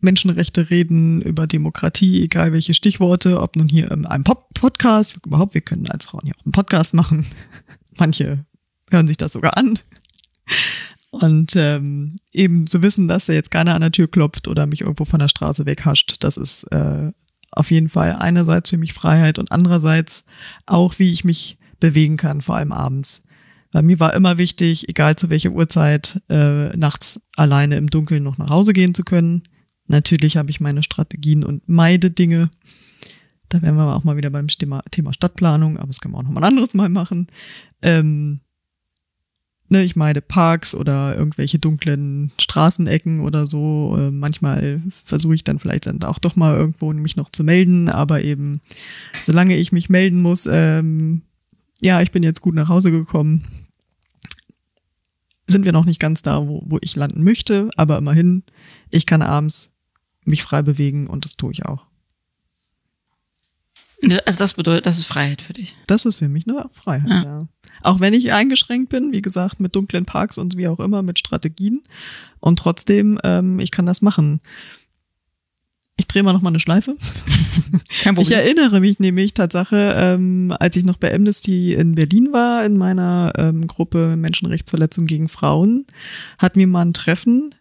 Menschenrechte 0.00 0.70
reden, 0.70 1.20
über 1.22 1.46
Demokratie, 1.46 2.22
egal 2.22 2.52
welche 2.52 2.74
Stichworte, 2.74 3.40
ob 3.40 3.56
nun 3.56 3.68
hier 3.68 3.90
in 3.90 4.06
einem 4.06 4.24
Pop 4.24 4.46
Podcast, 4.54 5.18
überhaupt, 5.26 5.54
wir 5.54 5.60
können 5.60 5.88
als 5.90 6.04
Frauen 6.04 6.22
hier 6.24 6.34
auch 6.38 6.44
einen 6.44 6.52
Podcast 6.52 6.94
machen. 6.94 7.26
Manche 7.96 8.44
hören 8.90 9.08
sich 9.08 9.16
das 9.16 9.32
sogar 9.32 9.56
an. 9.56 9.78
Und 11.10 11.56
ähm, 11.56 12.16
eben 12.32 12.66
zu 12.66 12.82
wissen, 12.82 13.08
dass 13.08 13.26
da 13.26 13.32
jetzt 13.32 13.50
keiner 13.50 13.74
an 13.74 13.80
der 13.80 13.92
Tür 13.92 14.08
klopft 14.08 14.48
oder 14.48 14.66
mich 14.66 14.82
irgendwo 14.82 15.04
von 15.04 15.18
der 15.18 15.28
Straße 15.28 15.66
weghascht, 15.66 16.16
das 16.20 16.36
ist 16.36 16.64
äh, 16.64 17.12
auf 17.56 17.70
jeden 17.70 17.88
Fall 17.88 18.16
einerseits 18.16 18.70
für 18.70 18.78
mich 18.78 18.92
Freiheit 18.92 19.38
und 19.38 19.52
andererseits 19.52 20.24
auch, 20.66 20.98
wie 20.98 21.12
ich 21.12 21.24
mich 21.24 21.58
bewegen 21.80 22.16
kann, 22.16 22.40
vor 22.40 22.56
allem 22.56 22.72
abends. 22.72 23.26
Bei 23.72 23.82
mir 23.82 24.00
war 24.00 24.14
immer 24.14 24.38
wichtig, 24.38 24.88
egal 24.88 25.16
zu 25.16 25.28
welcher 25.28 25.50
Uhrzeit, 25.50 26.22
äh, 26.28 26.74
nachts 26.76 27.20
alleine 27.36 27.76
im 27.76 27.90
Dunkeln 27.90 28.22
noch 28.22 28.38
nach 28.38 28.50
Hause 28.50 28.72
gehen 28.72 28.94
zu 28.94 29.02
können. 29.02 29.42
Natürlich 29.86 30.36
habe 30.36 30.50
ich 30.50 30.60
meine 30.60 30.82
Strategien 30.82 31.44
und 31.44 31.68
meide 31.68 32.10
Dinge. 32.10 32.50
Da 33.48 33.62
wären 33.62 33.76
wir 33.76 33.94
auch 33.94 34.04
mal 34.04 34.16
wieder 34.16 34.30
beim 34.30 34.48
Thema, 34.48 35.12
Stadtplanung, 35.12 35.76
aber 35.76 35.88
das 35.88 36.00
können 36.00 36.14
wir 36.14 36.18
auch 36.18 36.24
noch 36.24 36.30
mal 36.30 36.40
ein 36.40 36.48
anderes 36.48 36.74
Mal 36.74 36.88
machen. 36.88 37.28
Ähm, 37.82 38.40
ne, 39.68 39.82
ich 39.82 39.96
meide 39.96 40.20
Parks 40.20 40.74
oder 40.74 41.16
irgendwelche 41.16 41.58
dunklen 41.58 42.30
Straßenecken 42.38 43.20
oder 43.20 43.46
so. 43.46 43.96
Äh, 43.98 44.10
manchmal 44.10 44.80
versuche 45.04 45.34
ich 45.34 45.44
dann 45.44 45.58
vielleicht 45.58 45.86
dann 45.86 46.02
auch 46.02 46.18
doch 46.18 46.36
mal 46.36 46.56
irgendwo 46.56 46.92
mich 46.92 47.16
noch 47.16 47.30
zu 47.30 47.44
melden, 47.44 47.88
aber 47.88 48.22
eben 48.22 48.60
solange 49.20 49.56
ich 49.56 49.72
mich 49.72 49.88
melden 49.88 50.22
muss, 50.22 50.48
ähm, 50.50 51.22
ja, 51.80 52.00
ich 52.00 52.10
bin 52.10 52.22
jetzt 52.22 52.40
gut 52.40 52.54
nach 52.54 52.68
Hause 52.68 52.90
gekommen, 52.90 53.44
sind 55.46 55.64
wir 55.64 55.72
noch 55.72 55.84
nicht 55.84 56.00
ganz 56.00 56.22
da, 56.22 56.46
wo, 56.46 56.62
wo 56.66 56.78
ich 56.80 56.96
landen 56.96 57.22
möchte, 57.22 57.70
aber 57.76 57.98
immerhin, 57.98 58.42
ich 58.90 59.06
kann 59.06 59.22
abends 59.22 59.78
mich 60.24 60.42
frei 60.42 60.62
bewegen 60.62 61.06
und 61.06 61.24
das 61.24 61.36
tue 61.36 61.52
ich 61.52 61.66
auch. 61.66 61.86
Also 64.24 64.38
das 64.38 64.54
bedeutet, 64.54 64.86
das 64.86 64.98
ist 64.98 65.06
Freiheit 65.06 65.42
für 65.42 65.52
dich. 65.52 65.76
Das 65.86 66.04
ist 66.04 66.16
für 66.16 66.28
mich 66.28 66.46
eine 66.48 66.66
Freiheit, 66.72 67.08
Ja. 67.08 67.22
ja. 67.24 67.48
Auch 67.82 68.00
wenn 68.00 68.14
ich 68.14 68.32
eingeschränkt 68.32 68.88
bin, 68.88 69.12
wie 69.12 69.22
gesagt, 69.22 69.60
mit 69.60 69.76
dunklen 69.76 70.06
Parks 70.06 70.38
und 70.38 70.56
wie 70.56 70.66
auch 70.68 70.80
immer, 70.80 71.02
mit 71.02 71.18
Strategien. 71.18 71.82
Und 72.40 72.58
trotzdem, 72.58 73.20
ähm, 73.22 73.60
ich 73.60 73.70
kann 73.70 73.86
das 73.86 74.02
machen. 74.02 74.40
Ich 75.98 76.06
drehe 76.06 76.22
mal 76.22 76.32
noch 76.32 76.42
mal 76.42 76.50
eine 76.50 76.60
Schleife. 76.60 76.94
Kein 78.02 78.16
Ich 78.18 78.30
erinnere 78.30 78.80
mich 78.80 78.98
nämlich 78.98 79.34
Tatsache, 79.34 79.94
ähm, 79.96 80.54
als 80.58 80.76
ich 80.76 80.84
noch 80.84 80.98
bei 80.98 81.14
Amnesty 81.14 81.74
in 81.74 81.94
Berlin 81.94 82.32
war, 82.32 82.64
in 82.64 82.76
meiner 82.76 83.32
ähm, 83.36 83.66
Gruppe 83.66 84.16
Menschenrechtsverletzung 84.16 85.06
gegen 85.06 85.28
Frauen, 85.28 85.86
hatten 86.38 86.58
wir 86.58 86.66
mal 86.66 86.84
ein 86.84 86.92
Treffen 86.92 87.54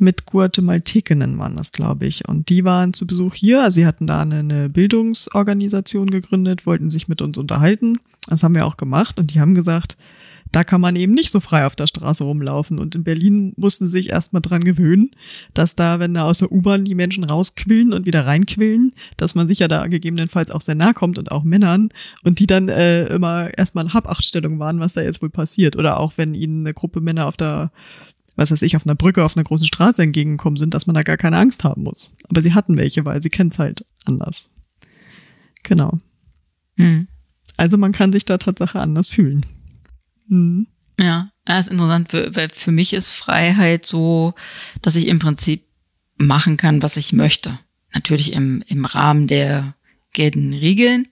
mit 0.00 0.26
Guatemaltekenen 0.26 1.38
waren 1.38 1.56
das, 1.56 1.72
glaube 1.72 2.06
ich. 2.06 2.28
Und 2.28 2.48
die 2.48 2.64
waren 2.64 2.92
zu 2.92 3.06
Besuch 3.06 3.34
hier. 3.34 3.62
Also 3.62 3.76
sie 3.76 3.86
hatten 3.86 4.06
da 4.06 4.22
eine, 4.22 4.68
Bildungsorganisation 4.68 6.10
gegründet, 6.10 6.66
wollten 6.66 6.90
sich 6.90 7.08
mit 7.08 7.22
uns 7.22 7.38
unterhalten. 7.38 7.98
Das 8.28 8.42
haben 8.42 8.54
wir 8.54 8.66
auch 8.66 8.76
gemacht. 8.76 9.18
Und 9.18 9.34
die 9.34 9.40
haben 9.40 9.54
gesagt, 9.54 9.96
da 10.52 10.64
kann 10.64 10.80
man 10.80 10.96
eben 10.96 11.12
nicht 11.12 11.30
so 11.30 11.40
frei 11.40 11.66
auf 11.66 11.76
der 11.76 11.86
Straße 11.86 12.24
rumlaufen. 12.24 12.78
Und 12.78 12.94
in 12.94 13.04
Berlin 13.04 13.52
mussten 13.56 13.86
sie 13.86 13.92
sich 13.92 14.10
erstmal 14.10 14.42
dran 14.42 14.64
gewöhnen, 14.64 15.10
dass 15.54 15.76
da, 15.76 16.00
wenn 16.00 16.14
da 16.14 16.24
aus 16.24 16.38
der 16.38 16.50
U-Bahn 16.50 16.84
die 16.84 16.94
Menschen 16.94 17.24
rausquillen 17.24 17.92
und 17.92 18.06
wieder 18.06 18.26
reinquillen, 18.26 18.92
dass 19.16 19.34
man 19.34 19.48
sich 19.48 19.58
ja 19.58 19.68
da 19.68 19.86
gegebenenfalls 19.86 20.50
auch 20.50 20.60
sehr 20.60 20.74
nah 20.74 20.92
kommt 20.92 21.18
und 21.18 21.30
auch 21.30 21.44
Männern 21.44 21.90
und 22.24 22.38
die 22.38 22.46
dann 22.46 22.68
äh, 22.68 23.06
immer 23.06 23.56
erstmal 23.56 23.84
in 23.84 23.92
Habachtstellung 23.92 24.58
waren, 24.58 24.80
was 24.80 24.94
da 24.94 25.02
jetzt 25.02 25.20
wohl 25.22 25.30
passiert. 25.30 25.76
Oder 25.76 25.98
auch 26.00 26.14
wenn 26.16 26.34
ihnen 26.34 26.66
eine 26.66 26.74
Gruppe 26.74 27.00
Männer 27.00 27.26
auf 27.26 27.36
der 27.36 27.70
was 28.38 28.52
weiß 28.52 28.62
ich, 28.62 28.76
auf 28.76 28.86
einer 28.86 28.94
Brücke, 28.94 29.24
auf 29.24 29.36
einer 29.36 29.42
großen 29.42 29.66
Straße 29.66 30.00
entgegengekommen 30.00 30.56
sind, 30.56 30.72
dass 30.72 30.86
man 30.86 30.94
da 30.94 31.02
gar 31.02 31.16
keine 31.16 31.38
Angst 31.38 31.64
haben 31.64 31.82
muss. 31.82 32.12
Aber 32.28 32.40
sie 32.40 32.54
hatten 32.54 32.76
welche, 32.76 33.04
weil 33.04 33.20
sie 33.20 33.30
kennen 33.30 33.50
es 33.50 33.58
halt 33.58 33.84
anders. 34.04 34.48
Genau. 35.64 35.98
Hm. 36.76 37.08
Also 37.56 37.76
man 37.78 37.90
kann 37.90 38.12
sich 38.12 38.24
da 38.24 38.38
Tatsache 38.38 38.78
anders 38.78 39.08
fühlen. 39.08 39.44
Mhm. 40.28 40.68
Ja, 41.00 41.32
das 41.44 41.66
ist 41.66 41.72
interessant, 41.72 42.12
weil 42.12 42.48
für 42.48 42.70
mich 42.70 42.92
ist 42.92 43.10
Freiheit 43.10 43.84
so, 43.84 44.34
dass 44.82 44.94
ich 44.94 45.08
im 45.08 45.18
Prinzip 45.18 45.64
machen 46.16 46.56
kann, 46.56 46.80
was 46.80 46.96
ich 46.96 47.12
möchte. 47.12 47.58
Natürlich 47.92 48.34
im, 48.34 48.62
im 48.68 48.84
Rahmen 48.84 49.26
der 49.26 49.74
geltenden 50.12 50.54
Regeln. 50.54 51.08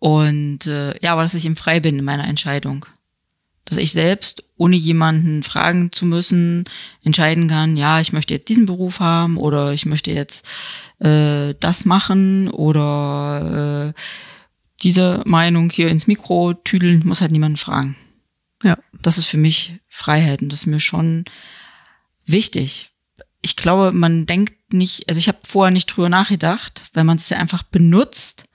Und 0.00 0.66
äh, 0.66 1.00
ja, 1.00 1.12
aber 1.12 1.22
dass 1.22 1.34
ich 1.34 1.46
im 1.46 1.56
frei 1.56 1.78
bin 1.78 1.96
in 1.96 2.04
meiner 2.04 2.26
Entscheidung 2.26 2.86
dass 3.70 3.78
ich 3.78 3.92
selbst, 3.92 4.42
ohne 4.56 4.74
jemanden 4.74 5.44
fragen 5.44 5.92
zu 5.92 6.04
müssen, 6.04 6.64
entscheiden 7.04 7.46
kann, 7.46 7.76
ja, 7.76 8.00
ich 8.00 8.12
möchte 8.12 8.34
jetzt 8.34 8.48
diesen 8.48 8.66
Beruf 8.66 8.98
haben 8.98 9.36
oder 9.36 9.72
ich 9.72 9.86
möchte 9.86 10.10
jetzt 10.10 10.44
äh, 10.98 11.54
das 11.60 11.84
machen 11.84 12.48
oder 12.48 13.94
äh, 13.94 14.00
diese 14.82 15.22
Meinung 15.24 15.70
hier 15.70 15.88
ins 15.88 16.08
Mikro 16.08 16.54
tüdeln, 16.54 17.02
muss 17.04 17.20
halt 17.20 17.30
niemanden 17.30 17.58
fragen. 17.58 17.96
Ja. 18.64 18.76
Das 19.00 19.18
ist 19.18 19.26
für 19.26 19.38
mich 19.38 19.78
Freiheit 19.88 20.42
und 20.42 20.52
das 20.52 20.60
ist 20.60 20.66
mir 20.66 20.80
schon 20.80 21.24
wichtig. 22.26 22.90
Ich 23.42 23.54
glaube, 23.54 23.92
man 23.92 24.26
denkt 24.26 24.72
nicht, 24.72 25.08
also 25.08 25.18
ich 25.20 25.28
habe 25.28 25.38
vorher 25.46 25.70
nicht 25.70 25.86
drüber 25.86 26.08
nachgedacht, 26.08 26.90
weil 26.92 27.04
man 27.04 27.18
es 27.18 27.28
ja 27.30 27.38
einfach 27.38 27.62
benutzt. 27.62 28.46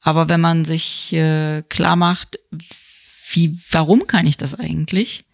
Aber 0.00 0.28
wenn 0.28 0.40
man 0.40 0.64
sich 0.64 1.12
äh, 1.12 1.62
klar 1.68 1.96
macht, 1.96 2.38
wie, 3.32 3.58
warum 3.70 4.06
kann 4.06 4.26
ich 4.26 4.36
das 4.36 4.54
eigentlich? 4.54 5.24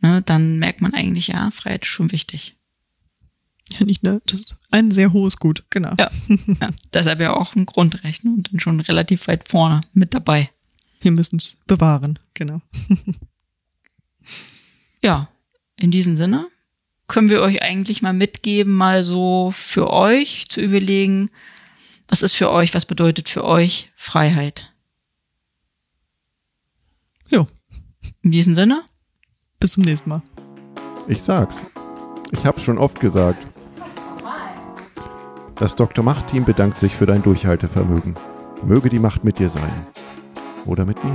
Ne, 0.00 0.22
dann 0.22 0.58
merkt 0.58 0.82
man 0.82 0.94
eigentlich, 0.94 1.28
ja, 1.28 1.50
Freiheit 1.50 1.82
ist 1.82 1.88
schon 1.88 2.12
wichtig. 2.12 2.54
Ja, 3.72 3.84
nicht, 3.84 4.02
ne? 4.02 4.20
Das 4.26 4.40
ist 4.40 4.54
ein 4.70 4.90
sehr 4.90 5.12
hohes 5.12 5.38
Gut, 5.38 5.64
genau. 5.70 5.94
Ja, 5.98 6.08
ja 6.60 6.70
deshalb 6.92 7.20
ja 7.20 7.34
auch 7.34 7.54
ein 7.56 7.66
Grundrecht 7.66 8.24
ne, 8.24 8.32
und 8.32 8.52
dann 8.52 8.60
schon 8.60 8.80
relativ 8.80 9.26
weit 9.28 9.48
vorne 9.48 9.80
mit 9.92 10.14
dabei. 10.14 10.50
Wir 11.00 11.10
müssen 11.10 11.36
es 11.36 11.62
bewahren, 11.66 12.18
genau. 12.34 12.60
ja, 15.02 15.28
in 15.76 15.90
diesem 15.90 16.16
Sinne 16.16 16.46
können 17.08 17.28
wir 17.28 17.40
euch 17.40 17.62
eigentlich 17.62 18.02
mal 18.02 18.12
mitgeben, 18.12 18.74
mal 18.74 19.02
so 19.02 19.52
für 19.54 19.92
euch 19.92 20.48
zu 20.48 20.60
überlegen, 20.60 21.30
was 22.08 22.22
ist 22.22 22.34
für 22.34 22.50
euch, 22.50 22.74
was 22.74 22.86
bedeutet 22.86 23.28
für 23.28 23.44
euch 23.44 23.90
Freiheit? 23.96 24.72
Jo. 27.28 27.46
In 28.22 28.30
diesem 28.30 28.54
Sinne. 28.54 28.82
Bis 29.58 29.72
zum 29.72 29.84
nächsten 29.84 30.10
Mal. 30.10 30.22
Ich 31.08 31.22
sag's. 31.22 31.56
Ich 32.32 32.44
hab's 32.44 32.62
schon 32.62 32.78
oft 32.78 33.00
gesagt. 33.00 33.44
Das 35.54 35.74
Dr. 35.74 36.04
Macht-Team 36.04 36.44
bedankt 36.44 36.78
sich 36.78 36.94
für 36.94 37.06
dein 37.06 37.22
Durchhaltevermögen. 37.22 38.14
Möge 38.64 38.90
die 38.90 38.98
Macht 38.98 39.24
mit 39.24 39.38
dir 39.38 39.48
sein. 39.48 39.72
Oder 40.66 40.84
mit 40.84 41.02
mir. 41.02 41.14